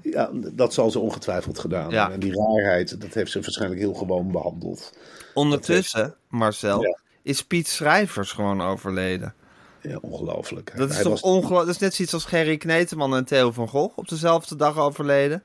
Ja, 0.01 0.29
dat 0.33 0.73
zal 0.73 0.91
ze 0.91 0.99
ongetwijfeld 0.99 1.59
gedaan 1.59 1.89
Ja. 1.89 2.11
En 2.11 2.19
die 2.19 2.33
raarheid, 2.35 3.01
dat 3.01 3.13
heeft 3.13 3.31
ze 3.31 3.39
waarschijnlijk 3.41 3.81
heel 3.81 3.93
gewoon 3.93 4.31
behandeld. 4.31 4.93
Ondertussen, 5.33 6.15
Marcel, 6.27 6.81
Ja. 6.83 6.97
is 7.21 7.43
Piet 7.43 7.67
Schrijvers 7.67 8.31
gewoon 8.31 8.61
overleden. 8.61 9.33
Ja, 9.81 9.97
ongelooflijk. 10.01 10.71
Dat 10.75 10.87
is 10.89 10.93
Hij 10.95 11.03
toch 11.03 11.11
was- 11.11 11.21
ongelooflijk? 11.21 11.65
Dat 11.65 11.75
is 11.75 11.81
net 11.81 11.93
zoiets 11.93 12.13
als 12.13 12.25
Gerry 12.25 12.57
Kneteman 12.57 13.15
en 13.15 13.25
Theo 13.25 13.51
van 13.51 13.67
Gogh 13.67 13.97
op 13.97 14.07
dezelfde 14.09 14.55
dag 14.55 14.77
overleden. 14.77 15.43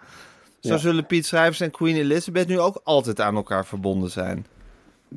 Zo 0.68 0.76
zullen 0.76 1.06
Piet 1.06 1.26
Schrijvers 1.26 1.60
en 1.60 1.70
Queen 1.70 1.96
Elizabeth 1.96 2.48
nu 2.48 2.58
ook 2.58 2.80
altijd 2.84 3.20
aan 3.20 3.34
elkaar 3.34 3.66
verbonden 3.66 4.10
zijn. 4.10 4.46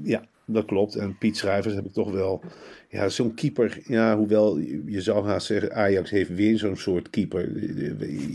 Ja, 0.04 0.24
dat 0.46 0.66
klopt. 0.66 0.96
En 0.96 1.18
Piet 1.18 1.38
Schrijvers 1.38 1.74
heb 1.76 1.86
ik 1.86 1.94
toch 1.94 2.12
wel... 2.12 2.44
Ja, 2.90 3.10
zo'n 3.10 3.34
keeper... 3.34 3.80
Ja, 3.84 4.18
hoewel 4.18 4.58
je 4.86 5.02
zou 5.02 5.28
haast 5.28 5.48
zeggen... 5.48 5.76
Ajax 5.76 6.10
heeft 6.10 6.36
weer 6.36 6.58
zo'n 6.58 6.78
soort 6.78 7.10
keeper. 7.10 7.64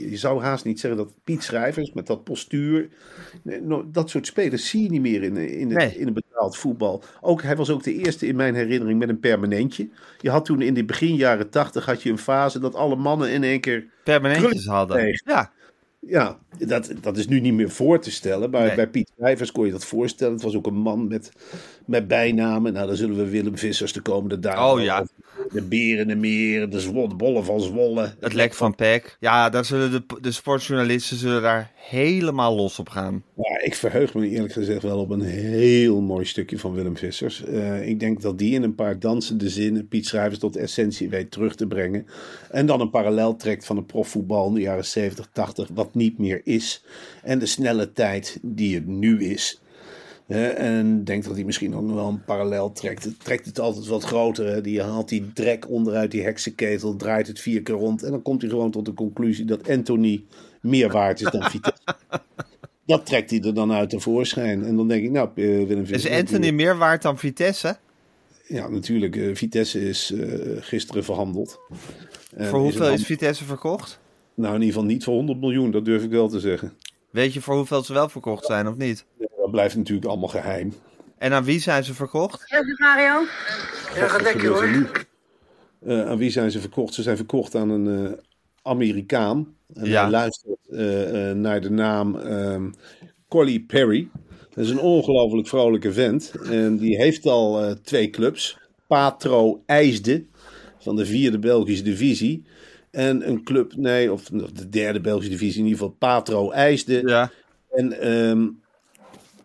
Je 0.08 0.16
zou 0.16 0.42
haast 0.42 0.64
niet 0.64 0.80
zeggen 0.80 1.00
dat 1.00 1.14
Piet 1.24 1.42
Schrijvers 1.42 1.92
met 1.92 2.06
dat 2.06 2.24
postuur... 2.24 2.88
Dat 3.86 4.10
soort 4.10 4.26
spelers 4.26 4.68
zie 4.68 4.82
je 4.82 4.90
niet 4.90 5.00
meer 5.00 5.22
in, 5.22 5.36
in, 5.36 5.68
het, 5.70 5.78
Nee. 5.78 5.98
in 5.98 6.04
het 6.04 6.14
betaald 6.14 6.56
voetbal. 6.56 7.02
Ook, 7.20 7.42
hij 7.42 7.56
was 7.56 7.70
ook 7.70 7.82
de 7.82 7.94
eerste 7.94 8.26
in 8.26 8.36
mijn 8.36 8.54
herinnering 8.54 8.98
met 8.98 9.08
een 9.08 9.20
permanentje. 9.20 9.88
Je 10.20 10.30
had 10.30 10.44
toen 10.44 10.62
in 10.62 10.74
de 10.74 10.84
begin 10.84 11.14
jaren 11.14 11.50
tachtig... 11.50 11.84
had 11.84 12.02
je 12.02 12.10
een 12.10 12.18
fase 12.18 12.58
dat 12.58 12.74
alle 12.74 12.96
mannen 12.96 13.30
in 13.30 13.42
één 13.42 13.60
keer... 13.60 13.86
Permanentjes 14.04 14.66
hadden. 14.66 15.20
Ja, 15.24 15.52
Ja, 16.06 16.38
dat, 16.58 16.92
dat 17.00 17.16
is 17.16 17.26
nu 17.26 17.40
niet 17.40 17.54
meer 17.54 17.70
voor 17.70 18.00
te 18.00 18.10
stellen. 18.10 18.50
Maar 18.50 18.66
Nee. 18.66 18.74
bij 18.74 18.88
Piet 18.88 19.10
Schrijvers 19.16 19.52
kon 19.52 19.66
je 19.66 19.72
dat 19.72 19.84
voorstellen. 19.84 20.32
Het 20.34 20.42
was 20.42 20.54
ook 20.54 20.66
een 20.66 20.74
man 20.74 21.08
met, 21.08 21.32
met 21.86 22.08
bijnamen. 22.08 22.72
Nou, 22.72 22.86
dan 22.86 22.96
zullen 22.96 23.16
we 23.16 23.28
Willem 23.28 23.58
Vissers 23.58 23.92
de 23.92 24.00
komende 24.00 24.38
dagen... 24.38 24.64
Oh, 24.64 24.82
ja. 24.82 25.06
De 25.52 25.62
beren, 25.62 26.08
de 26.08 26.14
meren, 26.14 26.70
de 26.70 26.80
zwol, 26.80 27.16
bollen 27.16 27.44
van 27.44 27.60
Zwolle. 27.60 28.14
het 28.20 28.32
lek 28.34 28.54
van 28.54 28.74
Peck. 28.74 29.16
Ja, 29.20 29.50
daar 29.50 29.64
zullen 29.64 29.90
de, 29.90 30.02
de 30.20 30.32
sportjournalisten 30.32 31.16
zullen 31.16 31.42
daar 31.42 31.70
helemaal 31.74 32.54
los 32.54 32.78
op 32.78 32.88
gaan. 32.88 33.22
Ja, 33.42 33.60
ik 33.60 33.74
verheug 33.74 34.14
me 34.14 34.28
eerlijk 34.28 34.52
gezegd 34.52 34.82
wel 34.82 34.98
op 34.98 35.10
een 35.10 35.20
heel 35.20 36.00
mooi 36.00 36.24
stukje 36.24 36.58
van 36.58 36.72
Willem 36.72 36.96
Vissers. 36.96 37.44
Eh, 37.44 37.88
ik 37.88 38.00
denk 38.00 38.20
dat 38.20 38.38
die 38.38 38.54
in 38.54 38.62
een 38.62 38.74
paar 38.74 38.98
dansende 38.98 39.48
zinnen 39.48 39.88
Piet 39.88 40.06
Schrijvers 40.06 40.38
tot 40.38 40.56
essentie 40.56 41.08
weet 41.08 41.30
terug 41.30 41.54
te 41.54 41.66
brengen. 41.66 42.06
En 42.50 42.66
dan 42.66 42.80
een 42.80 42.90
parallel 42.90 43.36
trekt 43.36 43.64
van 43.64 43.76
de 43.76 43.82
profvoetbal 43.82 44.48
in 44.48 44.54
de 44.54 44.60
jaren 44.60 44.84
70, 44.84 45.28
80, 45.32 45.68
wat 45.74 45.94
niet 45.94 46.18
meer 46.18 46.40
is. 46.44 46.84
En 47.22 47.38
de 47.38 47.46
snelle 47.46 47.92
tijd 47.92 48.38
die 48.42 48.74
het 48.74 48.86
nu 48.86 49.24
is. 49.24 49.60
Eh, 50.26 50.58
en 50.58 51.04
denk 51.04 51.24
dat 51.24 51.34
hij 51.34 51.44
misschien 51.44 51.74
ook 51.74 51.84
nog 51.84 51.94
wel 51.94 52.08
een 52.08 52.24
parallel 52.24 52.72
trekt. 52.72 53.04
Het 53.04 53.24
trekt 53.24 53.46
het 53.46 53.58
altijd 53.58 53.86
wat 53.86 54.04
groter. 54.04 54.62
Die 54.62 54.82
haalt 54.82 55.08
die 55.08 55.32
drek 55.32 55.70
onderuit 55.70 56.10
die 56.10 56.22
heksenketel, 56.22 56.96
draait 56.96 57.26
het 57.26 57.40
vier 57.40 57.62
keer 57.62 57.74
rond. 57.74 58.02
En 58.02 58.10
dan 58.10 58.22
komt 58.22 58.40
hij 58.40 58.50
gewoon 58.50 58.70
tot 58.70 58.84
de 58.84 58.94
conclusie 58.94 59.44
dat 59.44 59.68
Anthony 59.68 60.24
meer 60.60 60.90
waard 60.90 61.20
is 61.20 61.30
dan 61.30 61.50
Vitesse. 61.50 61.82
Dat 62.92 63.06
trekt 63.06 63.30
hij 63.30 63.40
er 63.40 63.54
dan 63.54 63.72
uit 63.72 63.90
tevoorschijn. 63.90 64.64
En 64.64 64.76
dan 64.76 64.88
denk 64.88 65.04
ik, 65.04 65.10
nou, 65.10 65.28
eh, 65.34 65.44
Willem 65.44 65.84
Is. 65.84 66.10
Anthony 66.10 66.50
meer 66.50 66.76
waard 66.76 67.02
dan 67.02 67.18
Vitesse? 67.18 67.76
Ja, 68.46 68.68
natuurlijk. 68.68 69.16
eh, 69.16 69.34
Vitesse 69.34 69.88
is 69.88 70.12
eh, 70.12 70.28
gisteren 70.60 71.04
verhandeld. 71.04 71.60
En 72.34 72.46
voor 72.46 72.58
hoeveel 72.58 72.88
is 72.88 73.04
Vitesse 73.04 73.44
verkocht? 73.44 74.00
Nou, 74.34 74.54
in 74.54 74.60
ieder 74.60 74.74
geval 74.74 74.90
niet 74.90 75.04
voor 75.04 75.14
100 75.14 75.40
miljoen, 75.40 75.70
dat 75.70 75.84
durf 75.84 76.02
ik 76.02 76.10
wel 76.10 76.28
te 76.28 76.40
zeggen. 76.40 76.72
Weet 77.10 77.32
je 77.32 77.40
voor 77.40 77.54
hoeveel 77.54 77.82
ze 77.82 77.92
wel 77.92 78.08
verkocht 78.08 78.46
zijn 78.46 78.68
of 78.68 78.76
niet? 78.76 79.04
Dat 79.36 79.50
blijft 79.50 79.76
natuurlijk 79.76 80.06
allemaal 80.06 80.28
geheim. 80.28 80.74
En 81.18 81.32
aan 81.32 81.44
wie 81.44 81.60
zijn 81.60 81.84
ze 81.84 81.94
verkocht? 81.94 82.44
Mario? 82.78 83.26
Ja, 83.94 84.08
gaat 84.08 84.22
lekker 84.22 84.48
hoor. 84.48 85.06
aan 86.06 86.18
wie 86.18 86.30
zijn 86.30 86.50
ze 86.50 86.60
verkocht? 86.60 86.94
Ze 86.94 87.02
zijn 87.02 87.16
verkocht 87.16 87.54
aan 87.54 87.70
een 87.70 88.06
eh, 88.06 88.18
Amerikaan. 88.62 89.54
En 89.74 89.86
Ja. 89.86 90.02
hij 90.02 90.10
luistert 90.10 90.58
eh, 90.70 91.30
eh, 91.30 91.36
naar 91.36 91.60
de 91.60 91.70
naam 91.70 92.16
ehm 92.16 92.70
Collie 93.28 93.60
Perry. 93.64 94.08
Dat 94.54 94.64
is 94.64 94.70
een 94.70 94.80
ongelooflijk 94.80 95.48
vrolijke 95.48 95.92
vent. 95.92 96.32
En 96.50 96.76
die 96.76 96.96
heeft 96.96 97.26
al 97.26 97.62
eh, 97.62 97.70
twee 97.82 98.10
clubs. 98.10 98.58
Patro 98.86 99.62
IJsde 99.66 100.24
van 100.78 100.96
de 100.96 101.06
vierde 101.06 101.38
Belgische 101.38 101.84
divisie. 101.84 102.44
En 102.90 103.28
een 103.28 103.42
club, 103.44 103.76
nee, 103.76 104.12
of 104.12 104.22
de 104.52 104.68
derde 104.68 105.00
Belgische 105.00 105.30
divisie, 105.30 105.58
in 105.60 105.66
ieder 105.66 105.78
geval 105.80 105.96
Patro 105.98 106.50
IJsde. 106.50 107.02
Ja, 107.06 107.30
En 107.70 108.60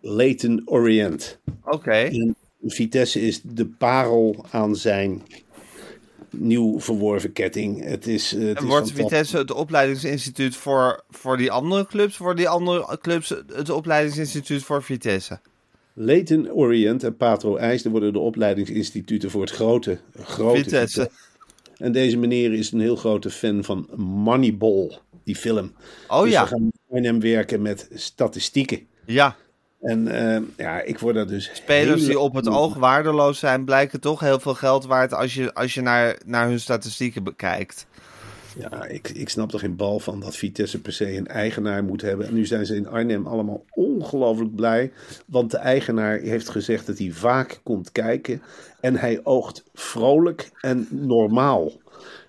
Leyton 0.02 0.62
Orient. 0.66 1.40
oké. 1.64 2.10
Vitesse 2.66 3.22
is 3.22 3.42
de 3.42 3.66
parel 3.66 4.46
aan 4.52 4.76
zijn 4.76 5.22
nieuw 6.32 6.80
verworven 6.80 7.32
ketting. 7.32 7.84
Het 7.84 8.08
is, 8.08 8.34
eh, 8.34 8.48
het 8.48 8.58
En 8.58 8.64
is 8.64 8.70
wordt. 8.70 8.92
Vitesse 8.92 9.38
het 9.38 9.52
opleidingsinstituut 9.52 10.56
voor, 10.56 11.04
voor 11.10 11.38
die 11.38 11.52
andere 11.52 11.86
clubs? 11.86 12.18
Worden 12.18 12.38
die 12.38 12.50
andere 12.50 12.98
clubs 13.02 13.34
het 13.54 13.70
opleidingsinstituut 13.70 14.64
voor 14.64 14.84
Vitesse? 14.84 15.40
Leyton 15.94 16.52
Orient 16.52 17.04
en 17.04 17.18
Patro 17.18 17.56
IJsden 17.56 17.92
worden 17.92 18.14
de 18.14 18.20
opleidingsinstituten 18.20 19.32
voor 19.32 19.42
het 19.42 19.52
grote, 19.52 20.00
grote 20.24 20.64
Vitesse. 20.64 21.10
En 21.78 21.92
deze 21.92 22.18
meneer 22.18 22.54
is 22.54 22.72
een 22.72 22.80
heel 22.80 22.96
grote 22.96 23.30
fan 23.30 23.64
van 23.64 23.90
Moneyball, 23.96 24.98
die 25.24 25.36
film. 25.36 25.72
Oh 26.08 26.22
dus 26.22 26.32
ja. 26.32 26.44
we 26.44 26.50
gaan 26.50 26.72
met 26.88 27.06
hem 27.06 27.20
werken 27.20 27.62
met 27.62 27.90
statistieken. 27.94 28.88
Ja, 29.06 29.36
En 29.82 30.08
eh, 30.08 30.42
ja, 30.58 30.82
ik 30.82 31.00
word 31.00 31.16
daar 31.16 31.28
dus 31.28 31.50
spelers 31.54 32.06
die 32.06 32.20
op 32.20 32.34
het 32.34 32.48
oog 32.48 32.76
waardeloos 32.76 33.40
zijn, 33.40 33.66
blijken 33.66 34.00
toch 34.00 34.20
heel 34.20 34.40
veel 34.40 34.54
geld 34.54 34.86
waard 34.86 35.14
als 35.14 35.34
je, 35.34 35.54
als 35.54 35.74
je 35.74 35.82
naar, 35.82 36.20
naar 36.26 36.48
hun 36.48 36.60
statistieken 36.60 37.24
bekijkt. 37.24 37.88
Ja, 38.60 38.86
ik, 38.86 39.10
ik 39.10 39.30
snap 39.30 39.54
er 39.54 39.60
geen 39.60 39.76
bal 39.76 40.00
van 40.00 40.20
dat 40.20 40.36
Vitesse 40.36 40.82
per 40.82 40.94
se 40.94 41.16
een 41.16 41.28
eigenaar 41.28 41.84
moet 41.84 42.02
hebben. 42.02 42.28
En 42.28 42.34
nu 42.34 42.46
zijn 42.46 42.66
ze 42.66 42.76
in 42.76 42.88
Arnhem 42.88 43.28
allemaal 43.28 43.66
ongelooflijk 43.70 44.56
blij. 44.56 44.92
Want 45.26 45.52
de 45.52 45.58
eigenaar 45.58 46.20
heeft 46.20 46.50
gezegd 46.50 46.88
dat 46.88 46.98
hij 46.98 47.12
vaak 47.12 47.60
komt 47.64 47.92
kijken. 47.92 48.42
En 48.80 48.96
hij 48.96 49.20
oogt 49.24 49.64
vrolijk 49.74 50.52
en 50.62 50.88
normaal. 50.92 51.72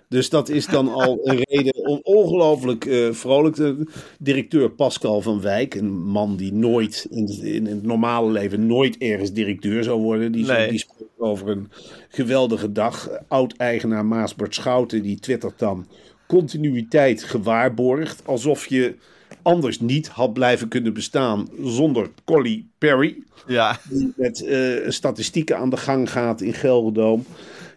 Dus 0.09 0.29
dat 0.29 0.49
is 0.49 0.65
dan 0.65 0.93
al 0.93 1.19
een 1.23 1.43
reden 1.49 1.87
om 1.87 1.99
ongelooflijk 2.03 2.85
eh, 2.85 3.11
vrolijk 3.11 3.55
te... 3.55 3.83
Directeur 4.19 4.69
Pascal 4.71 5.21
van 5.21 5.41
Wijk, 5.41 5.75
een 5.75 6.03
man 6.03 6.35
die 6.35 6.53
nooit 6.53 7.07
in 7.09 7.23
het, 7.23 7.37
in 7.37 7.65
het 7.65 7.83
normale 7.83 8.31
leven 8.31 8.67
nooit 8.67 8.97
ergens 8.97 9.31
directeur 9.33 9.83
zou 9.83 10.01
worden. 10.01 10.31
Die, 10.31 10.45
Nee. 10.45 10.69
die 10.69 10.79
spreekt 10.79 11.11
over 11.17 11.49
een 11.49 11.69
geweldige 12.09 12.71
dag. 12.71 13.09
Oud-eigenaar 13.27 14.05
Maasbert 14.05 14.55
Schouten, 14.55 15.01
die 15.01 15.19
twittert 15.19 15.59
dan 15.59 15.87
continuïteit 16.27 17.23
gewaarborgd. 17.23 18.21
Alsof 18.25 18.65
je 18.67 18.95
anders 19.41 19.79
niet 19.79 20.07
had 20.07 20.33
blijven 20.33 20.67
kunnen 20.67 20.93
bestaan 20.93 21.49
zonder 21.63 22.09
Collie 22.25 22.69
Perry 22.77 23.17
Ja, 23.47 23.79
die 23.89 24.13
met 24.15 24.45
eh, 24.45 24.73
statistieken 24.87 25.57
aan 25.57 25.69
de 25.69 25.77
gang 25.77 26.11
gaat 26.11 26.41
in 26.41 26.53
Gelderdoom. 26.53 27.25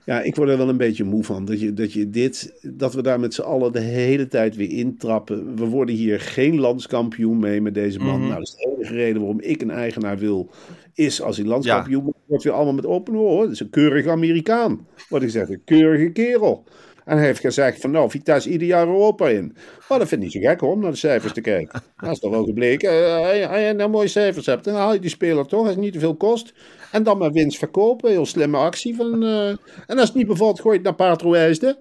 Ja, 0.04 0.20
ik 0.20 0.36
word 0.36 0.48
er 0.48 0.56
wel 0.56 0.68
een 0.68 0.76
beetje 0.76 1.04
moe 1.04 1.24
van. 1.24 1.44
Dat, 1.44 1.60
je, 1.60 1.74
dat, 1.74 1.92
je 1.92 2.10
dit, 2.10 2.54
dat 2.62 2.94
we 2.94 3.02
daar 3.02 3.20
met 3.20 3.34
z'n 3.34 3.42
allen 3.42 3.72
de 3.72 3.80
hele 3.80 4.26
tijd 4.26 4.56
weer 4.56 4.70
intrappen. 4.70 5.56
We 5.56 5.64
worden 5.64 5.94
hier 5.94 6.20
geen 6.20 6.60
landskampioen 6.60 7.38
mee 7.38 7.60
met 7.60 7.74
deze 7.74 7.98
man. 7.98 8.20
Nou, 8.20 8.34
dat 8.34 8.42
is 8.42 8.54
de 8.54 8.74
enige 8.76 8.94
reden 8.94 9.20
waarom 9.20 9.40
ik 9.40 9.62
een 9.62 9.70
eigenaar 9.70 10.18
wil. 10.18 10.50
Is 10.94 11.22
als 11.22 11.36
hij 11.36 11.46
landskampioen 11.46 12.02
wordt, 12.02 12.18
wordt 12.26 12.44
weer 12.44 12.52
allemaal 12.52 12.74
met 12.74 12.86
open 12.86 13.16
oor. 13.16 13.42
Dat 13.42 13.52
is 13.52 13.60
een 13.60 13.70
keurige 13.70 14.10
Amerikaan. 14.10 14.86
Wat 15.08 15.22
ik 15.22 15.30
zeg, 15.30 15.48
een 15.48 15.64
keurige 15.64 16.10
kerel. 16.10 16.64
En 17.04 17.16
hij 17.16 17.26
heeft 17.26 17.40
gezegd 17.40 17.80
van 17.80 17.90
nou, 17.90 18.10
Vitesse 18.10 18.50
ieder 18.50 18.66
jaar 18.66 18.86
Europa 18.86 19.28
in. 19.28 19.56
Maar 19.88 19.98
dat 19.98 20.08
vind 20.08 20.22
ik 20.22 20.32
niet 20.32 20.42
zo 20.42 20.48
gek 20.48 20.60
hoor, 20.60 20.72
om 20.72 20.80
naar 20.80 20.90
de 20.90 20.96
cijfers 20.96 21.32
te 21.32 21.40
kijken. 21.40 21.82
Dat 21.96 22.10
is 22.14 22.18
toch 22.18 22.30
wel 22.30 22.44
gebleken. 22.44 22.90
Eh, 22.90 23.50
als 23.50 23.60
je 23.60 23.72
nou 23.76 23.90
mooie 23.90 24.08
cijfers 24.08 24.46
hebt, 24.46 24.64
dan 24.64 24.74
haal 24.74 24.92
je 24.92 25.00
die 25.00 25.10
speler 25.10 25.46
toch, 25.46 25.60
als 25.60 25.68
het 25.68 25.78
niet 25.78 25.92
te 25.92 25.98
veel 25.98 26.16
kost. 26.16 26.54
En 26.92 27.02
dan 27.02 27.18
maar 27.18 27.32
winst 27.32 27.58
verkopen. 27.58 28.10
Heel 28.10 28.26
slimme 28.26 28.56
actie. 28.56 28.96
Van, 28.96 29.22
eh, 29.22 29.48
En 29.86 29.98
als 29.98 30.08
het 30.08 30.14
niet 30.14 30.26
bevalt, 30.26 30.60
gooi 30.60 30.74
het 30.74 30.84
naar 30.84 30.94
Patro 30.94 31.32
IJsden. 31.32 31.76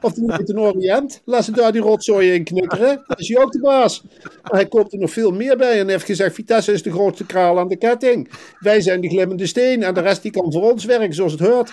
Of 0.00 0.16
niet 0.16 0.48
in 0.48 0.60
Orient. 0.60 1.22
Laat 1.24 1.44
ze 1.44 1.52
daar 1.52 1.72
die 1.72 1.80
rotzooi 1.80 2.32
in 2.32 2.44
knikkeren. 2.44 3.02
Dan 3.06 3.16
is 3.16 3.28
hij 3.28 3.42
ook 3.42 3.52
de 3.52 3.60
baas. 3.60 4.02
Maar 4.22 4.52
hij 4.52 4.66
koopt 4.66 4.92
er 4.92 4.98
nog 4.98 5.10
veel 5.10 5.30
meer 5.30 5.56
bij. 5.56 5.80
En 5.80 5.88
heeft 5.88 6.04
gezegd, 6.04 6.34
Vitesse 6.34 6.72
is 6.72 6.82
de 6.82 6.90
grootste 6.90 7.26
kraal 7.26 7.58
aan 7.58 7.68
de 7.68 7.76
ketting. 7.76 8.30
Wij 8.58 8.80
zijn 8.80 9.00
de 9.00 9.08
glimmende 9.08 9.46
steen. 9.46 9.82
En 9.82 9.94
de 9.94 10.00
rest 10.00 10.22
die 10.22 10.30
kan 10.30 10.52
voor 10.52 10.72
ons 10.72 10.84
werken 10.84 11.14
zoals 11.14 11.32
het 11.32 11.40
hoort. 11.40 11.70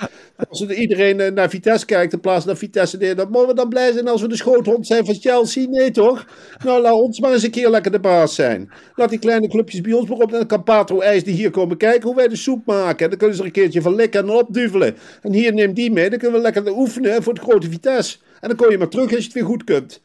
Als 0.49 0.61
er 0.61 0.73
iedereen 0.73 1.19
eh, 1.19 1.31
naar 1.31 1.49
Vitesse 1.49 1.85
kijkt 1.85 2.13
in 2.13 2.19
plaats 2.19 2.39
van 2.39 2.47
naar 2.47 2.57
Vitesse 2.57 2.97
deed, 2.97 3.17
dan 3.17 3.29
mogen 3.29 3.47
we 3.47 3.53
dan 3.53 3.69
blij 3.69 3.91
zijn 3.91 4.07
als 4.07 4.21
we 4.21 4.27
de 4.27 4.35
schoothond 4.35 4.87
zijn 4.87 5.05
van 5.05 5.15
Chelsea. 5.15 5.67
Nee 5.67 5.91
toch? 5.91 6.25
Nou, 6.63 6.81
laat 6.81 6.93
ons 6.93 7.19
maar 7.19 7.33
eens 7.33 7.43
een 7.43 7.51
keer 7.51 7.69
lekker 7.69 7.91
de 7.91 7.99
baas 7.99 8.35
zijn. 8.35 8.71
Laat 8.95 9.09
die 9.09 9.19
kleine 9.19 9.47
clubjes 9.47 9.81
bij 9.81 9.93
ons 9.93 10.09
maar 10.09 10.17
op. 10.17 10.31
En 10.31 10.37
dan 10.37 10.47
kan 10.47 10.63
Patro 10.63 10.99
IJs 10.99 11.23
hier 11.23 11.51
komen 11.51 11.77
kijken 11.77 12.03
hoe 12.07 12.15
wij 12.15 12.27
de 12.27 12.35
soep 12.35 12.65
maken. 12.65 12.80
Dan 12.85 12.95
kunnen 12.95 13.33
ze 13.33 13.39
er 13.39 13.45
een 13.45 13.51
keertje 13.51 13.81
van 13.81 13.95
likken 13.95 14.21
en 14.21 14.29
opduvelen. 14.29 14.97
En 15.21 15.33
hier 15.33 15.53
neemt 15.53 15.75
die 15.75 15.91
mee. 15.91 16.09
Dan 16.09 16.19
kunnen 16.19 16.37
we 16.37 16.43
lekker 16.43 16.77
oefenen 16.77 17.23
voor 17.23 17.33
het 17.33 17.41
grote 17.41 17.69
Vitesse. 17.69 18.17
En 18.39 18.47
dan 18.47 18.57
kom 18.57 18.71
je 18.71 18.77
maar 18.77 18.89
terug 18.89 19.09
als 19.09 19.17
je 19.17 19.23
het 19.23 19.33
weer 19.33 19.45
goed 19.45 19.63
kunt. 19.63 20.01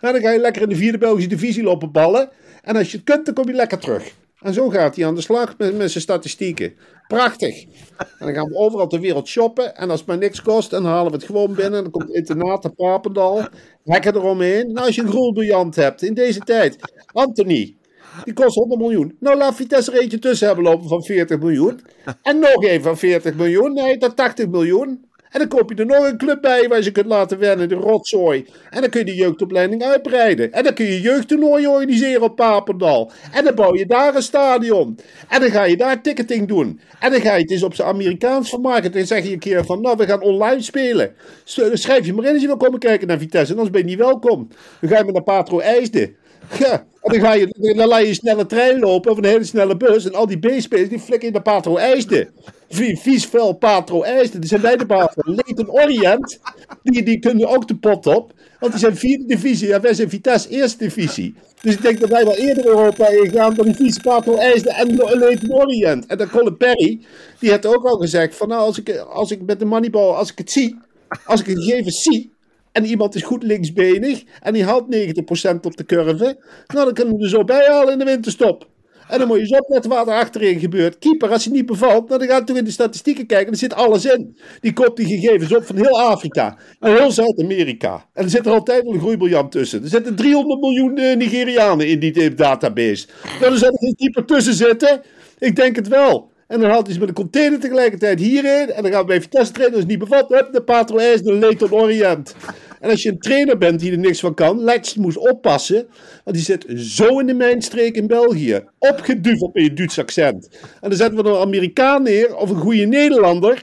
En 0.00 0.12
dan 0.12 0.20
ga 0.20 0.30
je 0.30 0.38
lekker 0.38 0.62
in 0.62 0.68
de 0.68 0.76
vierde 0.76 0.98
Belgische 0.98 1.28
divisie 1.28 1.62
lopen 1.62 1.92
ballen. 1.92 2.30
En 2.62 2.76
als 2.76 2.90
je 2.90 2.96
het 2.96 3.06
kunt, 3.06 3.24
dan 3.24 3.34
kom 3.34 3.46
je 3.46 3.52
lekker 3.52 3.78
terug. 3.78 4.14
En 4.40 4.54
zo 4.54 4.68
gaat 4.68 4.96
hij 4.96 5.06
aan 5.06 5.14
de 5.14 5.20
slag 5.20 5.54
met, 5.58 5.76
met 5.76 5.90
zijn 5.90 6.02
statistieken. 6.02 6.74
Prachtig. 7.08 7.62
En 7.96 8.06
dan 8.18 8.34
gaan 8.34 8.48
we 8.48 8.56
overal 8.56 8.86
ter 8.86 9.00
wereld 9.00 9.28
shoppen. 9.28 9.76
En 9.76 9.90
als 9.90 9.98
het 9.98 10.08
maar 10.08 10.18
niks 10.18 10.42
kost, 10.42 10.70
dan 10.70 10.84
halen 10.84 11.10
we 11.10 11.16
het 11.16 11.26
gewoon 11.26 11.54
binnen. 11.54 11.82
Dan 11.82 11.90
komt 11.90 12.06
het 12.06 12.16
internaat 12.16 12.62
naar 12.62 12.72
Papendal. 12.72 13.44
Hekken 13.84 14.14
eromheen. 14.14 14.72
Nou, 14.72 14.86
als 14.86 14.94
je 14.94 15.02
een 15.02 15.08
groenbriljant 15.08 15.76
hebt 15.76 16.02
in 16.02 16.14
deze 16.14 16.40
tijd. 16.40 16.76
Anthony. 17.12 17.76
Die 18.24 18.34
kost 18.34 18.54
100 18.54 18.80
miljoen. 18.80 19.16
Nou, 19.20 19.36
laat 19.36 19.54
Vitesse 19.54 19.92
er 19.92 20.00
eentje 20.00 20.18
tussen 20.18 20.46
hebben 20.46 20.64
lopen 20.64 20.88
van 20.88 21.04
40 21.04 21.38
miljoen. 21.38 21.80
En 22.22 22.38
nog 22.38 22.64
een 22.64 22.82
van 22.82 22.98
40 22.98 23.34
miljoen. 23.34 23.72
Nee, 23.72 23.98
dat 23.98 24.16
80 24.16 24.48
miljoen. 24.48 25.08
En 25.30 25.38
dan 25.38 25.48
koop 25.48 25.70
je 25.70 25.76
er 25.76 25.86
nog 25.86 26.06
een 26.06 26.18
club 26.18 26.40
bij 26.40 26.68
waar 26.68 26.82
je 26.82 26.92
kunt 26.92 27.06
laten 27.06 27.38
wennen, 27.38 27.68
de 27.68 27.74
rotzooi. 27.74 28.46
En 28.70 28.80
dan 28.80 28.90
kun 28.90 29.00
je 29.00 29.06
de 29.06 29.14
jeugdopleiding 29.14 29.82
uitbreiden. 29.82 30.52
En 30.52 30.64
dan 30.64 30.74
kun 30.74 30.84
je 30.84 31.00
jeugdtoernooien 31.00 31.70
organiseren 31.70 32.22
op 32.22 32.36
Papendal. 32.36 33.12
En 33.32 33.44
dan 33.44 33.54
bouw 33.54 33.74
je 33.74 33.86
daar 33.86 34.14
een 34.14 34.22
stadion. 34.22 34.98
En 35.28 35.40
dan 35.40 35.50
ga 35.50 35.64
je 35.64 35.76
daar 35.76 36.02
ticketing 36.02 36.48
doen. 36.48 36.80
En 37.00 37.10
dan 37.10 37.20
ga 37.20 37.34
je 37.34 37.42
het 37.42 37.50
eens 37.50 37.62
op 37.62 37.74
zijn 37.74 37.88
Amerikaans 37.88 38.48
vermarkten. 38.48 38.92
En 38.92 38.98
dan 38.98 39.06
zeg 39.06 39.24
je 39.24 39.32
een 39.32 39.38
keer 39.38 39.64
van, 39.64 39.80
nou, 39.80 39.96
we 39.96 40.06
gaan 40.06 40.22
online 40.22 40.62
spelen. 40.62 41.14
Schrijf 41.44 42.06
je 42.06 42.12
maar 42.14 42.24
in 42.24 42.32
als 42.32 42.40
je 42.40 42.46
wil 42.46 42.56
komen 42.56 42.78
kijken 42.78 43.08
naar 43.08 43.18
Vitesse. 43.18 43.52
En 43.52 43.58
anders 43.58 43.70
ben 43.70 43.80
je 43.80 43.96
niet 43.96 44.04
welkom. 44.04 44.48
Dan 44.80 44.90
ga 44.90 44.98
je 44.98 45.04
met 45.04 45.14
naar 45.14 45.22
Patro 45.22 45.58
IJsden. 45.58 46.16
Ja, 46.58 46.72
en 47.02 47.12
dan, 47.12 47.20
ga 47.20 47.32
je, 47.32 47.74
dan 47.76 47.88
laat 47.88 48.00
je 48.00 48.08
een 48.08 48.14
snelle 48.14 48.46
trein 48.46 48.78
lopen 48.78 49.10
of 49.10 49.16
een 49.18 49.24
hele 49.24 49.44
snelle 49.44 49.76
bus. 49.76 50.04
En 50.04 50.14
al 50.14 50.26
die 50.26 50.38
B-spelers 50.38 50.88
die 50.88 50.98
flikken 51.00 51.28
in 51.28 51.34
de 51.34 51.40
Patro 51.42 51.76
IJsden. 51.76 52.28
Vie- 52.68 52.96
Vies 52.98 53.26
vuil 53.26 53.52
Patro 53.52 54.02
IJsden. 54.02 54.40
Die 54.40 54.48
zijn 54.48 54.60
bij 54.60 54.76
de 54.76 54.86
baas 54.86 55.12
van 55.14 55.34
Leighton 55.34 55.70
Orient. 55.70 56.38
Die, 56.82 57.02
die 57.02 57.18
kunnen 57.18 57.48
ook 57.48 57.68
de 57.68 57.76
pot 57.76 58.06
op. 58.06 58.32
Want 58.60 58.72
die 58.72 58.80
zijn 58.80 58.96
vierde 58.96 59.24
divisie. 59.26 59.72
En 59.74 59.80
wij 59.80 59.94
zijn 59.94 60.08
Vitesse 60.10 60.48
eerste 60.48 60.78
divisie. 60.78 61.34
Dus 61.62 61.74
ik 61.74 61.82
denk 61.82 62.00
dat 62.00 62.08
wij 62.10 62.24
wel 62.24 62.34
eerder 62.36 62.66
Europa 62.66 63.08
ingaan 63.08 63.54
dan 63.54 63.64
die 63.64 63.74
vies 63.74 63.98
Patro 63.98 64.34
IJsden 64.36 64.72
en 64.74 64.96
Leighton 65.18 65.52
Orient. 65.52 66.06
En 66.06 66.18
dan 66.18 66.30
Colin 66.30 66.56
Perry, 66.56 67.00
die 67.38 67.50
heeft 67.50 67.66
ook 67.66 67.84
al 67.84 67.96
gezegd 67.96 68.36
van 68.36 68.48
nou 68.48 68.60
als 68.60 68.78
ik, 68.78 68.96
als 68.98 69.30
ik 69.30 69.42
met 69.42 69.58
de 69.58 69.64
moneyball, 69.64 70.14
als 70.14 70.30
ik 70.30 70.38
het 70.38 70.50
zie. 70.50 70.78
Als 71.24 71.40
ik 71.40 71.46
het 71.46 71.58
gegevens 71.64 72.02
zie. 72.02 72.30
En 72.72 72.84
iemand 72.84 73.14
is 73.14 73.22
goed 73.22 73.42
linksbenig. 73.42 74.22
En 74.40 74.52
die 74.52 74.64
haalt 74.64 74.94
90% 74.94 75.60
op 75.60 75.76
de 75.76 75.84
curve. 75.84 76.38
Nou, 76.66 76.84
dan 76.84 76.94
kunnen 76.94 77.16
we 77.16 77.22
er 77.22 77.28
zo 77.28 77.44
bij 77.44 77.66
halen 77.68 77.92
in 77.92 77.98
de 77.98 78.04
winterstop. 78.04 78.68
En 79.10 79.18
dan 79.18 79.28
moet 79.28 79.36
je 79.36 79.42
eens 79.42 79.60
opletten 79.60 79.90
wat 79.90 80.06
er 80.06 80.12
achterin 80.14 80.58
gebeurt. 80.58 80.98
Keeper, 80.98 81.30
als 81.30 81.44
hij 81.44 81.54
niet 81.54 81.66
bevalt, 81.66 82.08
nou, 82.08 82.18
dan 82.18 82.28
gaat 82.28 82.36
hij 82.36 82.46
toch 82.46 82.56
in 82.56 82.64
de 82.64 82.70
statistieken 82.70 83.26
kijken. 83.26 83.52
Er 83.52 83.58
zit 83.58 83.74
alles 83.74 84.04
in. 84.04 84.36
Die 84.60 84.72
koopt 84.72 84.96
die 84.96 85.06
gegevens 85.06 85.54
op 85.54 85.64
van 85.64 85.76
heel 85.76 86.00
Afrika. 86.00 86.58
En 86.80 86.96
heel 86.96 87.10
Zuid-Amerika. 87.10 88.06
En 88.12 88.24
er 88.24 88.30
zit 88.30 88.46
er 88.46 88.52
altijd 88.52 88.82
wel 88.82 88.92
een 88.92 89.00
groeibriljant 89.00 89.52
tussen. 89.52 89.82
Er 89.82 89.88
zitten 89.88 90.14
300 90.14 90.60
miljoen 90.60 90.96
eh, 90.96 91.16
Nigerianen 91.16 91.88
in 91.88 91.98
die 91.98 92.34
database. 92.34 93.06
Nou, 93.24 93.50
dan 93.50 93.58
zou 93.58 93.72
er 93.72 93.78
geen 93.78 93.96
keeper 93.96 94.24
tussen 94.24 94.54
zitten. 94.54 95.02
Ik 95.38 95.56
denk 95.56 95.76
het 95.76 95.88
wel. 95.88 96.29
En 96.50 96.60
dan 96.60 96.70
haalt 96.70 96.84
hij 96.84 96.94
ze 96.94 97.00
met 97.00 97.08
een 97.08 97.14
container 97.14 97.60
tegelijkertijd 97.60 98.20
hierin. 98.20 98.70
En 98.70 98.82
dan 98.82 98.92
gaan 98.92 99.00
we 99.00 99.06
bij 99.06 99.20
Vitesse 99.20 99.52
trainen. 99.52 99.74
Als 99.74 99.82
het 99.82 99.90
niet 99.90 100.08
bevalt, 100.08 100.28
hup, 100.28 100.52
de 100.52 100.62
Patro 100.62 100.96
IJs, 100.96 101.22
de 101.22 101.34
Leighton 101.34 101.72
Orient. 101.72 102.34
En 102.80 102.90
als 102.90 103.02
je 103.02 103.08
een 103.08 103.18
trainer 103.18 103.58
bent 103.58 103.80
die 103.80 103.92
er 103.92 103.98
niks 103.98 104.20
van 104.20 104.34
kan, 104.34 104.60
Lex 104.60 104.94
moest 104.94 105.16
oppassen. 105.16 105.86
Want 106.24 106.36
die 106.36 106.44
zit 106.44 106.64
zo 106.76 107.18
in 107.18 107.26
de 107.26 107.34
mijnstreek 107.34 107.96
in 107.96 108.06
België. 108.06 108.64
Opgeduveld 108.78 109.54
met 109.54 109.62
je 109.62 109.72
Duits 109.72 109.98
accent. 109.98 110.48
En 110.80 110.88
dan 110.88 110.98
zetten 110.98 111.22
we 111.22 111.30
een 111.30 111.36
Amerikaan 111.36 112.02
neer, 112.02 112.36
of 112.36 112.50
een 112.50 112.56
goede 112.56 112.84
Nederlander. 112.84 113.62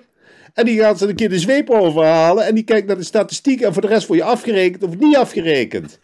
En 0.54 0.66
die 0.66 0.80
gaat 0.80 0.98
ze 0.98 1.08
een 1.08 1.16
keer 1.16 1.30
de 1.30 1.40
zweep 1.40 1.70
overhalen. 1.70 2.46
En 2.46 2.56
die 2.56 2.64
kijkt 2.64 2.88
naar 2.88 2.98
de 2.98 3.04
statistieken. 3.04 3.68
En 3.68 3.74
voor 3.74 3.82
de 3.82 3.88
rest 3.88 4.08
word 4.08 4.20
je 4.20 4.26
afgerekend 4.26 4.84
of 4.84 4.98
niet 4.98 5.16
afgerekend. 5.16 6.00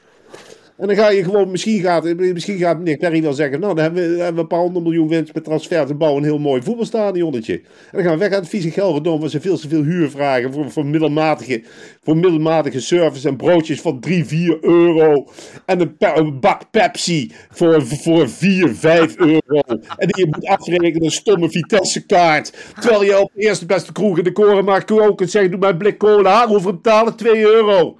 En 0.77 0.87
dan 0.87 0.95
ga 0.95 1.09
je 1.09 1.23
gewoon, 1.23 1.51
misschien 1.51 1.81
gaat, 1.81 2.03
misschien 2.15 2.57
gaat 2.57 2.77
meneer 2.77 2.97
Perry 2.97 3.21
wel 3.21 3.33
zeggen, 3.33 3.59
nou 3.59 3.75
dan 3.75 3.83
hebben 3.83 4.17
we, 4.17 4.23
een 4.23 4.47
paar 4.47 4.59
honderd 4.59 4.85
miljoen 4.85 5.07
winst 5.07 5.33
met 5.33 5.43
transfer 5.43 5.85
te 5.85 5.93
bouwen, 5.93 6.23
een 6.23 6.29
heel 6.29 6.39
mooi 6.39 6.61
voetbalstadionnetje. 6.61 7.53
En 7.53 7.61
dan 7.91 8.01
gaan 8.01 8.11
we 8.11 8.17
weg 8.17 8.31
uit 8.31 8.39
het 8.39 8.49
vieze 8.49 8.71
Gelredome, 8.71 9.19
waar 9.19 9.29
ze 9.29 9.41
veel 9.41 9.57
te 9.57 9.67
veel 9.67 9.83
huur 9.83 10.09
vragen 10.09 10.53
voor, 10.53 10.71
voor, 10.71 10.85
middelmatige, 10.85 11.63
voor 12.03 12.17
middelmatige 12.17 12.79
service 12.79 13.27
en 13.27 13.35
broodjes 13.35 13.81
van 13.81 13.99
3, 13.99 14.25
4 14.25 14.57
euro. 14.61 15.27
En 15.65 15.95
een, 15.99 16.39
bak 16.39 16.71
Pepsi 16.71 17.31
voor, 17.49 17.85
voor 17.85 18.29
4, 18.29 18.75
5 18.75 19.17
euro. 19.17 19.61
En 19.97 20.07
die 20.07 20.25
je 20.25 20.27
moet 20.31 20.45
afrekenen 20.45 21.03
een 21.03 21.11
stomme 21.11 21.49
Vitesse 21.49 22.05
kaart. 22.05 22.53
Terwijl 22.79 23.03
je 23.03 23.19
op 23.19 23.31
de 23.33 23.41
eerste 23.41 23.65
beste 23.65 23.91
kroeg 23.91 24.17
in 24.17 24.23
de 24.23 24.31
korenmarkt 24.31 24.91
ook 24.91 25.17
kunt 25.17 25.31
zeggen, 25.31 25.51
doe 25.51 25.59
maar 25.59 25.69
een 25.69 25.77
blik 25.77 25.97
cola, 25.97 26.47
hoeveel 26.47 26.73
betalen? 26.73 27.15
2 27.15 27.41
euro. 27.41 27.97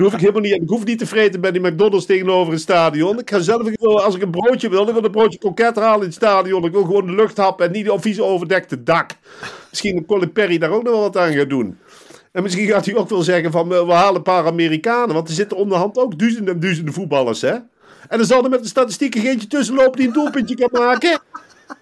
Dat 0.00 0.10
hoef 0.10 0.20
ik 0.20 0.26
helemaal 0.26 0.50
niet. 0.50 0.62
Ik 0.62 0.68
hoef 0.68 0.84
niet 0.84 0.98
te 0.98 1.06
vreten 1.06 1.40
bij 1.40 1.52
die 1.52 1.60
McDonald's 1.60 2.06
tegenover 2.06 2.52
het 2.52 2.62
stadion. 2.62 3.18
Ik 3.18 3.30
ga 3.30 3.38
zelf, 3.38 3.76
als 3.80 4.14
ik 4.14 4.22
een 4.22 4.30
broodje 4.30 4.68
wil, 4.68 4.88
ik 4.88 4.94
wil 4.94 5.04
een 5.04 5.10
broodje 5.10 5.38
kroket 5.38 5.76
halen 5.76 6.00
in 6.00 6.06
het 6.06 6.14
stadion. 6.14 6.64
Ik 6.64 6.72
wil 6.72 6.84
gewoon 6.84 7.06
de 7.06 7.12
lucht 7.12 7.36
happen 7.36 7.66
en 7.66 7.72
niet 7.72 7.90
op 7.90 8.02
vies 8.02 8.20
overdekte 8.20 8.82
dak. 8.82 9.10
Misschien 9.70 9.94
dat 9.94 10.06
Colin 10.06 10.32
Perry 10.32 10.58
daar 10.58 10.70
ook 10.70 10.82
nog 10.82 10.92
wel 10.92 11.02
wat 11.02 11.16
aan 11.16 11.32
gaat 11.32 11.48
doen. 11.48 11.78
En 12.32 12.42
misschien 12.42 12.66
gaat 12.66 12.84
hij 12.84 12.94
ook 12.94 13.08
wel 13.08 13.22
zeggen 13.22 13.50
van, 13.50 13.68
we 13.68 13.92
halen 13.92 14.16
een 14.16 14.22
paar 14.22 14.46
Amerikanen. 14.46 15.14
Want 15.14 15.28
er 15.28 15.34
zitten 15.34 15.56
onderhand 15.56 15.98
ook 15.98 16.18
duizenden 16.18 16.54
en 16.54 16.60
duizenden 16.60 16.94
voetballers, 16.94 17.40
hè. 17.40 17.54
En 18.08 18.18
dan 18.18 18.24
zal 18.24 18.44
er 18.44 18.50
met 18.50 18.62
de 18.62 18.68
statistieken 18.68 19.26
eentje 19.26 19.48
tussen 19.48 19.74
lopen 19.74 19.98
die 19.98 20.06
een 20.06 20.12
doelpuntje 20.12 20.54
kan 20.54 20.68
maken. 20.72 21.20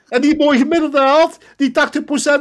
En 0.09 0.20
die 0.20 0.37
mooi 0.37 0.59
gemiddelde 0.59 0.98
haalt, 0.98 1.38
die 1.57 1.72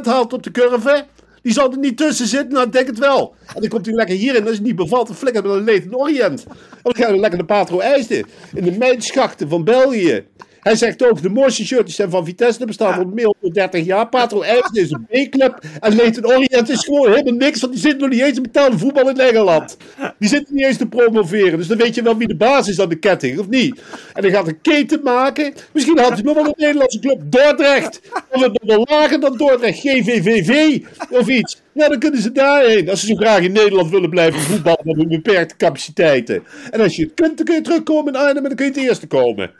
haalt 0.02 0.32
op 0.32 0.42
de 0.42 0.50
curve. 0.50 1.04
Die 1.48 1.56
zal 1.56 1.72
er 1.72 1.78
niet 1.78 1.96
tussen 1.96 2.26
zitten, 2.26 2.52
nou 2.52 2.66
ik 2.66 2.72
denk 2.72 2.86
het 2.86 2.98
wel. 2.98 3.34
En 3.54 3.60
dan 3.60 3.68
komt 3.68 3.86
hij 3.86 3.94
lekker 3.94 4.16
hierin, 4.16 4.42
als 4.46 4.56
het 4.56 4.62
niet 4.62 4.76
bevalt, 4.76 5.06
dan 5.06 5.16
flikkert 5.16 5.44
een 5.44 5.64
leed 5.64 5.84
in 5.84 5.96
Orient. 5.96 6.44
En 6.44 6.54
dan 6.82 6.94
gaan 6.94 7.12
we 7.12 7.18
lekker 7.18 7.38
de 7.38 7.44
Patro 7.44 7.78
IJsden, 7.78 8.26
in 8.54 8.64
de 8.64 8.72
mijnschachten 8.72 9.48
van 9.48 9.64
België. 9.64 10.24
Hij 10.60 10.76
zegt 10.76 11.04
ook, 11.04 11.22
de 11.22 11.28
mooiste 11.28 11.66
shirtjes 11.66 11.96
zijn 11.96 12.10
van 12.10 12.24
Vitesse, 12.24 12.58
dat 12.58 12.66
bestaat 12.66 12.98
al 12.98 13.04
meer 13.04 13.34
dan 13.40 13.50
30 13.52 13.84
jaar. 13.84 14.08
Patro 14.08 14.42
IJsden 14.42 14.82
is 14.82 14.90
een 14.90 15.06
B-club 15.06 15.64
en 15.80 15.96
Leighton 15.96 16.26
Orient 16.26 16.68
is 16.68 16.84
gewoon 16.84 17.08
helemaal 17.08 17.34
niks, 17.34 17.60
want 17.60 17.72
die 17.72 17.82
zitten 17.82 18.00
nog 18.00 18.10
niet 18.10 18.20
eens 18.20 18.36
in 18.36 18.42
betaalde 18.42 18.78
voetbal 18.78 19.08
in 19.08 19.16
Nederland. 19.16 19.76
Die 20.18 20.28
zitten 20.28 20.54
niet 20.54 20.64
eens 20.64 20.76
te 20.76 20.86
promoveren, 20.86 21.58
dus 21.58 21.66
dan 21.66 21.78
weet 21.78 21.94
je 21.94 22.02
wel 22.02 22.16
wie 22.16 22.28
de 22.28 22.36
baas 22.36 22.68
is 22.68 22.80
aan 22.80 22.88
de 22.88 22.98
ketting, 22.98 23.38
of 23.38 23.48
niet? 23.48 23.80
En 24.14 24.22
dan 24.22 24.30
gaat 24.30 24.48
een 24.48 24.60
keten 24.60 25.00
maken. 25.02 25.52
Misschien 25.72 25.98
had 25.98 26.12
hij 26.12 26.22
nog 26.22 26.34
wel 26.34 26.46
een 26.46 26.54
Nederlandse 26.56 26.98
club, 26.98 27.20
Dordrecht. 27.24 28.00
Of 28.30 28.42
het 28.42 28.62
nog 28.62 28.76
wel 28.76 28.86
lager 28.90 29.20
dan 29.20 29.36
Dordrecht, 29.36 29.78
GVVV 29.78 30.80
of 31.10 31.28
iets. 31.28 31.60
Ja, 31.72 31.88
dan 31.88 31.98
kunnen 31.98 32.22
ze 32.22 32.32
daarheen. 32.32 32.90
Als 32.90 33.00
ze 33.00 33.06
zo 33.06 33.14
graag 33.14 33.40
in 33.40 33.52
Nederland 33.52 33.90
willen 33.90 34.10
blijven 34.10 34.40
voetballen 34.40 34.80
met 34.82 34.96
hun 34.96 35.08
beperkte 35.08 35.56
capaciteiten. 35.56 36.42
En 36.70 36.80
als 36.80 36.96
je 36.96 37.02
het 37.02 37.14
kunt, 37.14 37.36
dan 37.36 37.46
kun 37.46 37.54
je 37.54 37.60
terugkomen 37.60 38.12
in 38.12 38.20
Arnhem 38.20 38.36
en 38.36 38.42
dan 38.42 38.54
kun 38.54 38.66
je 38.66 38.72
het 38.72 38.80
eerste 38.80 39.06
komen. 39.06 39.50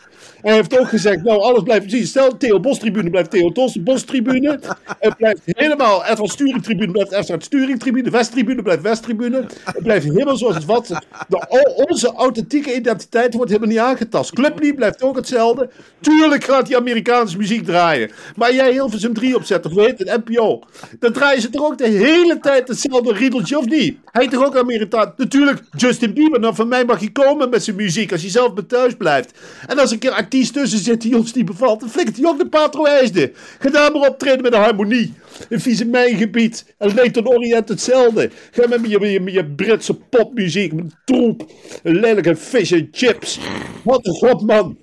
Hij 0.41 0.55
heeft 0.55 0.79
ook 0.79 0.89
gezegd, 0.89 1.23
nou, 1.23 1.41
alles 1.41 1.63
blijft 1.63 1.87
precies. 1.87 2.09
Stel, 2.09 2.37
Theo 2.37 2.61
Bos 2.61 2.79
tribune 2.79 3.11
blijft 3.11 3.31
Theo 3.31 3.53
Tos 3.53 3.83
Bos 3.83 4.03
tribune. 4.03 4.61
Het 4.99 5.17
blijft 5.17 5.41
helemaal, 5.45 6.05
Edward 6.05 6.31
Sturing 6.31 6.63
tribune 6.63 6.93
blijft 6.93 7.13
Edward 7.13 7.45
Sturing 7.45 7.81
tribune. 7.81 8.11
West 8.11 8.33
tribune 8.33 8.63
blijft 8.63 8.83
West 8.83 9.03
tribune. 9.03 9.47
Het 9.65 9.83
blijft 9.83 10.05
helemaal 10.05 10.37
zoals 10.37 10.55
het 10.55 10.65
was. 10.65 10.89
De, 11.29 11.75
onze 11.89 12.13
authentieke 12.13 12.75
identiteit 12.75 13.35
wordt 13.35 13.51
helemaal 13.51 13.71
niet 13.71 13.85
aangetast. 13.85 14.33
Clubly 14.33 14.75
blijft 14.75 15.03
ook 15.03 15.17
hetzelfde. 15.17 15.71
Tuurlijk 16.01 16.45
gaat 16.45 16.67
die 16.67 16.77
Amerikaanse 16.77 17.37
muziek 17.37 17.65
draaien. 17.65 18.11
Maar 18.37 18.55
jij 18.55 18.73
Hilversum 18.73 19.15
3 19.15 19.37
opzet, 19.37 19.67
of 19.67 19.73
weet 19.73 19.99
het, 19.99 20.25
NPO. 20.25 20.63
Dan 20.99 21.13
draaien 21.13 21.41
ze 21.41 21.51
toch 21.51 21.67
ook 21.67 21.79
de 21.79 21.89
hele 21.89 22.39
tijd 22.41 22.69
hetzelfde 22.69 23.13
riedeltje, 23.13 23.59
of 23.59 23.65
niet? 23.65 23.99
Hij 24.05 24.29
toch 24.29 24.45
ook 24.45 24.57
Amerikaan? 24.57 25.13
Natuurlijk, 25.17 25.61
Justin 25.77 26.15
Bieber. 26.15 26.41
Nou, 26.41 26.55
van 26.55 26.69
mij 26.69 26.85
mag 26.85 26.99
hij 26.99 27.11
komen 27.11 27.51
met 27.51 27.65
zijn 27.65 27.77
muziek 27.77 28.13
als 28.13 28.21
hij 28.21 28.31
zelf 28.31 28.55
bij 28.55 28.65
thuis 28.65 28.95
blijft. 28.95 29.39
En 29.67 29.79
als 29.79 29.91
een 29.91 29.99
keer 29.99 30.11
artiest 30.29 30.53
tussen 30.53 30.79
zit 30.79 31.01
die 31.01 31.17
ons 31.17 31.33
niet 31.33 31.45
bevalt, 31.45 31.81
dan 31.81 31.89
flikkert 31.89 32.17
hij 32.17 32.27
ook 32.27 32.39
de 32.39 32.49
Patro 32.49 32.85
IJsden. 32.85 33.33
Ga 33.59 33.71
daar 33.71 33.93
maar 33.93 34.09
optreden 34.09 34.43
met 34.43 34.53
een 34.53 34.61
harmonie. 34.61 35.15
Een 35.49 35.61
vieze 35.61 35.85
mijngebied. 35.85 36.75
En 36.79 36.95
Leighton 36.95 37.29
Orient 37.29 37.69
hetzelfde. 37.69 38.31
Ga 38.51 38.67
met 38.69 38.91
je, 38.91 39.21
met 39.21 39.33
je, 39.33 39.45
Britse 39.45 39.95
popmuziek, 39.95 40.73
met 40.73 40.97
troep. 41.05 41.51
Een 41.83 42.01
lelijke 42.01 42.37
fish 42.37 42.73
and 42.73 42.87
chips. 42.91 43.39
Wat 43.85 44.07
een 44.07 44.15
god, 44.15 44.43
man. 44.43 44.77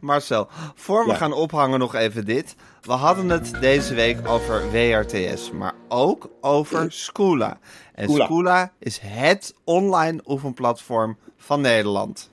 Marcel, 0.00 0.48
voor 0.74 1.04
we 1.04 1.10
Ja. 1.10 1.16
gaan 1.16 1.32
ophangen 1.32 1.78
nog 1.78 1.94
even 1.94 2.24
dit. 2.24 2.54
We 2.82 2.92
hadden 2.92 3.28
het 3.28 3.50
deze 3.60 3.94
week 3.94 4.28
over 4.28 4.70
WRTS, 4.70 5.50
maar 5.50 5.74
ook 5.88 6.30
over 6.40 6.92
Scoola. 6.92 7.58
En. 7.94 8.10
Scoola 8.10 8.72
is 8.78 8.98
het 9.02 9.54
online 9.64 10.20
oefenplatform 10.26 11.16
van 11.36 11.60
Nederland. 11.60 12.30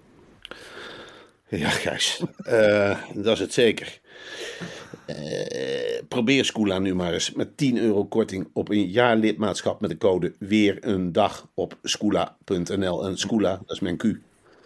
Ja, 1.50 1.70
Gijs. 1.70 2.24
Eh, 2.44 2.98
dat 3.14 3.34
is 3.34 3.40
het 3.40 3.54
zeker. 3.54 4.00
Eh, 5.06 6.02
probeer 6.08 6.46
Scoola 6.46 6.80
nu 6.80 6.96
maar 6.96 7.14
eens 7.14 7.32
met 7.32 7.58
10 7.58 7.78
euro 7.78 8.06
korting 8.06 8.48
op 8.54 8.70
een 8.70 8.88
jaar 8.88 9.18
lidmaatschap 9.18 9.82
met 9.82 9.90
de 9.90 9.98
code 9.98 10.34
weer 10.40 10.78
een 10.82 11.12
dag 11.12 11.48
op 11.54 11.78
scoola.nl. 11.84 13.06
En 13.06 13.18
Scoola, 13.18 13.50
dat 13.66 13.76
is 13.76 13.80
mijn 13.80 13.98
Q. 13.98 14.04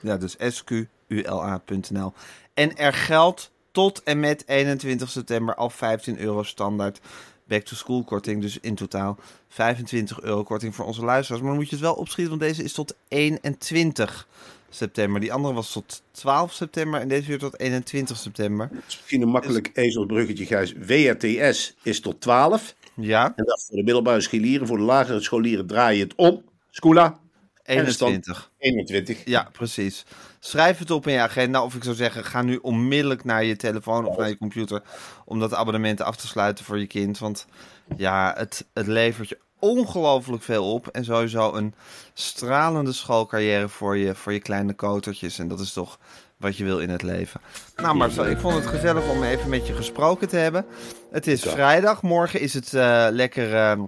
Ja, 0.01 0.17
dus 0.17 0.35
squla.nl. 0.39 2.13
En 2.53 2.75
er 2.75 2.93
geldt 2.93 3.51
tot 3.71 4.03
en 4.03 4.19
met 4.19 4.43
21 4.47 5.09
september 5.09 5.55
al 5.55 5.69
15 5.69 6.19
euro 6.19 6.43
standaard 6.43 6.99
back-to-school 7.45 8.03
korting. 8.03 8.41
Dus 8.41 8.59
in 8.59 8.75
totaal 8.75 9.17
25 9.47 10.21
euro 10.21 10.43
korting 10.43 10.75
voor 10.75 10.85
onze 10.85 11.03
luisteraars. 11.03 11.41
Maar 11.41 11.51
dan 11.51 11.59
moet 11.59 11.69
je 11.69 11.75
het 11.75 11.85
wel 11.85 11.93
opschieten, 11.93 12.37
want 12.37 12.51
deze 12.51 12.63
is 12.63 12.73
tot 12.73 12.95
21 13.07 14.27
september. 14.75 15.21
Die 15.21 15.33
andere 15.33 15.53
was 15.53 15.71
tot 15.71 16.03
12 16.11 16.53
september 16.53 16.99
en 16.99 17.07
deze 17.07 17.27
weer 17.27 17.39
tot 17.39 17.59
21 17.59 18.17
september. 18.17 18.69
Dat 18.71 18.83
is 18.87 18.95
misschien 18.95 19.21
een 19.21 19.27
makkelijk 19.27 19.69
ezelsbruggetje, 19.73 20.45
Gijs. 20.45 20.73
WRTS 20.73 21.75
is 21.81 21.99
tot 21.99 22.21
12. 22.21 22.75
Ja, 22.95 23.25
En 23.35 23.45
dat 23.45 23.57
is 23.57 23.65
voor 23.67 23.77
de 23.77 23.83
middelbare 23.83 24.21
scholieren. 24.21 24.67
Voor 24.67 24.77
de 24.77 24.83
lagere 24.83 25.21
scholieren 25.21 25.67
draai 25.67 25.97
je 25.97 26.03
het 26.03 26.15
om. 26.15 26.43
Dan 26.71 27.19
21. 27.63 28.51
21. 28.57 29.25
Ja, 29.25 29.49
precies. 29.51 30.05
Schrijf 30.39 30.77
het 30.77 30.91
op 30.91 31.07
in 31.07 31.13
je 31.13 31.19
agenda. 31.19 31.63
Of 31.63 31.75
ik 31.75 31.83
zou 31.83 31.95
zeggen, 31.95 32.25
ga 32.25 32.41
nu 32.41 32.55
onmiddellijk 32.55 33.23
naar 33.23 33.43
je 33.43 33.55
telefoon 33.55 34.05
of 34.05 34.17
naar 34.17 34.29
je 34.29 34.37
computer. 34.37 34.81
om 35.25 35.39
dat 35.39 35.53
abonnement 35.53 36.01
af 36.01 36.15
te 36.15 36.27
sluiten 36.27 36.65
voor 36.65 36.79
je 36.79 36.87
kind. 36.87 37.19
Want 37.19 37.45
ja, 37.97 38.33
het, 38.37 38.65
het 38.73 38.87
levert 38.87 39.29
je 39.29 39.37
ongelooflijk 39.63 40.43
veel 40.43 40.73
op. 40.73 40.87
En 40.87 41.05
sowieso 41.05 41.53
een 41.53 41.73
stralende 42.13 42.91
schoolcarrière 42.93 43.69
voor 43.69 43.97
je, 43.97 44.15
voor 44.15 44.33
je 44.33 44.39
kleine 44.39 44.73
kotertjes. 44.73 45.39
En 45.39 45.47
dat 45.47 45.59
is 45.59 45.73
toch 45.73 45.99
wat 46.37 46.57
je 46.57 46.63
wil 46.63 46.79
in 46.79 46.89
het 46.89 47.01
leven. 47.01 47.41
Nou, 47.75 47.95
Marcel, 47.95 48.27
ik 48.27 48.37
vond 48.37 48.55
het 48.55 48.65
gezellig 48.65 49.09
om 49.09 49.23
even 49.23 49.49
met 49.49 49.67
je 49.67 49.73
gesproken 49.73 50.27
te 50.29 50.35
hebben. 50.37 50.65
Het 51.11 51.27
is 51.27 51.41
vrijdag. 51.41 52.01
Morgen 52.01 52.39
is 52.39 52.53
het 52.53 52.73
eh, 52.73 53.07
lekker 53.11 53.55
eh 53.55 53.79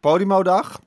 Podimo-dag. 0.00 0.80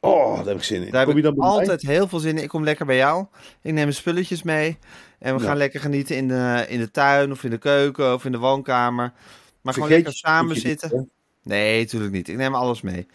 Oh, 0.00 0.36
daar 0.36 0.46
heb 0.46 0.56
ik 0.56 0.62
zin 0.62 0.82
in. 0.82 0.90
Daar 0.90 1.06
heb 1.06 1.16
ik 1.16 1.22
dan 1.22 1.34
mij? 1.36 1.48
altijd 1.48 1.82
heel 1.82 2.08
veel 2.08 2.18
zin 2.18 2.36
in. 2.36 2.42
Ik 2.42 2.48
kom 2.48 2.64
lekker 2.64 2.86
bij 2.86 2.96
jou. 2.96 3.26
Ik 3.40 3.72
neem 3.72 3.74
mijn 3.74 3.92
spulletjes 3.94 4.42
mee. 4.42 4.78
En 5.18 5.34
we 5.34 5.40
Ja. 5.42 5.46
gaan 5.48 5.56
lekker 5.56 5.80
genieten 5.80 6.16
in 6.16 6.28
de, 6.28 6.64
in 6.68 6.78
de 6.78 6.90
tuin 6.90 7.32
of 7.32 7.44
in 7.44 7.50
de 7.50 7.58
keuken 7.58 8.14
of 8.14 8.24
in 8.24 8.32
de 8.32 8.38
woonkamer. 8.38 9.12
Maar 9.60 9.74
gewoon 9.74 9.88
lekker 9.88 10.12
samen 10.12 10.56
zitten. 10.56 11.10
Nee, 11.42 11.80
natuurlijk 11.80 12.12
niet. 12.12 12.28
Ik 12.28 12.36
neem 12.36 12.54
alles 12.54 12.80
mee. 12.80 13.06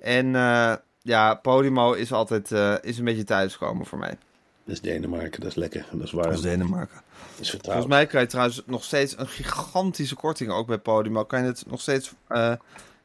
En 0.00 0.34
eh, 0.34 0.74
ja, 1.02 1.34
Podimo 1.34 1.92
is 1.92 2.12
altijd 2.12 2.52
eh, 2.52 2.74
is 2.80 2.98
een 2.98 3.04
beetje 3.04 3.24
thuiskomen 3.24 3.86
voor 3.86 3.98
mij. 3.98 4.18
Dat 4.64 4.74
is 4.74 4.80
Denemarken, 4.80 5.40
dat 5.40 5.50
is 5.50 5.56
lekker. 5.56 5.86
Dat 5.92 6.02
is 6.02 6.12
waar. 6.12 6.26
Als 6.26 6.42
Denemarken. 6.42 7.02
Dat 7.36 7.46
is 7.46 7.56
Volgens 7.62 7.86
mij 7.86 8.06
krijg 8.06 8.24
je 8.24 8.30
trouwens 8.30 8.62
nog 8.66 8.84
steeds 8.84 9.18
een 9.18 9.28
gigantische 9.28 10.14
korting 10.14 10.50
ook 10.50 10.66
bij 10.66 10.78
Podimo. 10.78 11.24
Kan 11.24 11.40
je 11.40 11.46
het 11.46 11.64
nog 11.66 11.80
steeds 11.80 12.12
eh 12.28 12.52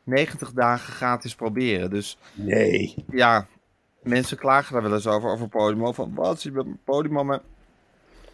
90 0.03 0.51
dagen 0.51 0.93
gratis 0.93 1.35
proberen. 1.35 1.89
Dus 1.89 2.17
Nee. 2.33 2.95
ja, 3.11 3.47
mensen 4.03 4.37
klagen 4.37 4.73
daar 4.73 4.81
wel 4.81 4.93
eens 4.93 5.07
over, 5.07 5.29
over 5.29 5.47
Podimo. 5.47 5.91
Van 5.91 6.13
wat 6.13 6.43
je 6.43 6.51
bij 6.51 6.63
Podimo? 6.83 7.23
Maar 7.23 7.41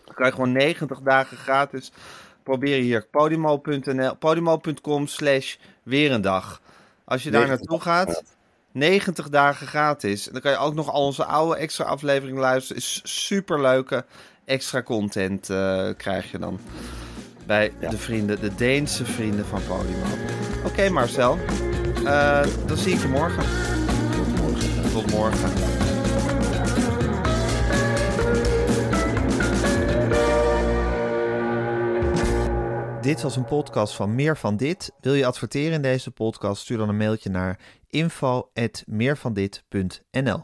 dan 0.06 0.15
kan 0.15 0.26
je 0.26 0.32
gewoon 0.32 0.52
90 0.52 1.00
dagen 1.00 1.38
gratis 1.38 1.91
proberen 2.43 2.84
hier. 2.84 3.06
Podimo.nl, 3.12 4.15
podimo.com 4.15 5.08
slash 5.08 5.58
weer 5.84 6.12
een 6.12 6.21
dag. 6.21 6.62
Als 7.04 7.24
je 7.24 7.32
daar 7.32 7.47
90 7.47 7.69
naartoe 7.69 7.91
gaat, 7.91 8.24
90 8.71 9.29
dagen 9.29 9.67
gratis. 9.67 10.27
En 10.27 10.34
dan 10.34 10.41
kan 10.41 10.51
je 10.51 10.57
ook 10.57 10.73
nog 10.73 10.91
al 10.91 11.05
onze 11.05 11.25
oude 11.25 11.55
extra 11.55 11.86
afleveringen 11.86 12.41
luisteren. 12.41 12.81
Is 12.81 13.01
super 13.03 13.62
leuke 13.62 14.05
extra 14.45 14.84
content 14.84 15.49
eh, 15.49 15.89
krijg 15.97 16.31
je 16.31 16.39
dan. 16.39 16.60
Bij 17.45 17.71
de 17.89 17.97
vrienden, 17.97 18.41
de 18.41 18.55
Deense 18.55 19.05
vrienden 19.05 19.45
van 19.45 19.62
Podimo. 19.67 20.05
Oké 20.65 20.89
Marcel, 20.89 21.38
Eh, 22.05 22.45
dan 22.65 22.77
zie 22.77 22.93
ik 22.93 23.01
je 23.01 23.07
morgen. 23.07 23.43
Tot 24.15 24.41
morgen. 24.41 24.91
Tot 24.91 25.12
morgen. 25.12 25.70
Dit 33.01 33.21
was 33.21 33.35
een 33.35 33.45
podcast 33.45 33.93
van 33.93 34.15
Meer 34.15 34.37
van 34.37 34.57
Dit. 34.57 34.91
Wil 34.99 35.13
je 35.13 35.25
adverteren 35.25 35.73
in 35.73 35.81
deze 35.81 36.11
podcast? 36.11 36.61
Stuur 36.61 36.77
dan 36.77 36.89
een 36.89 36.97
mailtje 36.97 37.29
naar 37.29 37.59
info@meervandit.nl. 37.87 40.43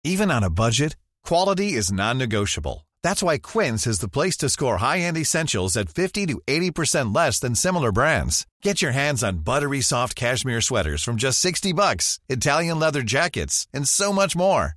Even 0.00 0.30
on 0.30 0.42
a 0.42 0.50
budget, 0.50 0.96
quality 1.20 1.62
is 1.62 1.90
non-negotiable. 1.90 2.84
That's 3.00 3.20
why 3.20 3.38
Quince 3.38 3.88
is 3.88 3.98
the 3.98 4.08
place 4.08 4.36
to 4.36 4.48
score 4.48 4.78
high-end 4.78 5.16
essentials 5.16 5.76
at 5.76 5.90
50 5.92 6.26
to 6.26 6.40
80% 6.44 7.14
less 7.14 7.38
than 7.38 7.54
similar 7.54 7.92
brands. 7.92 8.46
Get 8.58 8.80
your 8.80 8.94
hands 8.94 9.22
on 9.22 9.42
buttery 9.42 9.80
soft 9.80 10.14
cashmere 10.14 10.60
sweaters 10.60 11.02
from 11.02 11.16
just 11.16 11.40
60 11.40 11.72
bucks, 11.72 12.18
Italian 12.26 12.78
leather 12.78 13.04
jackets, 13.04 13.66
and 13.70 13.88
so 13.88 14.12
much 14.12 14.36
more. 14.36 14.76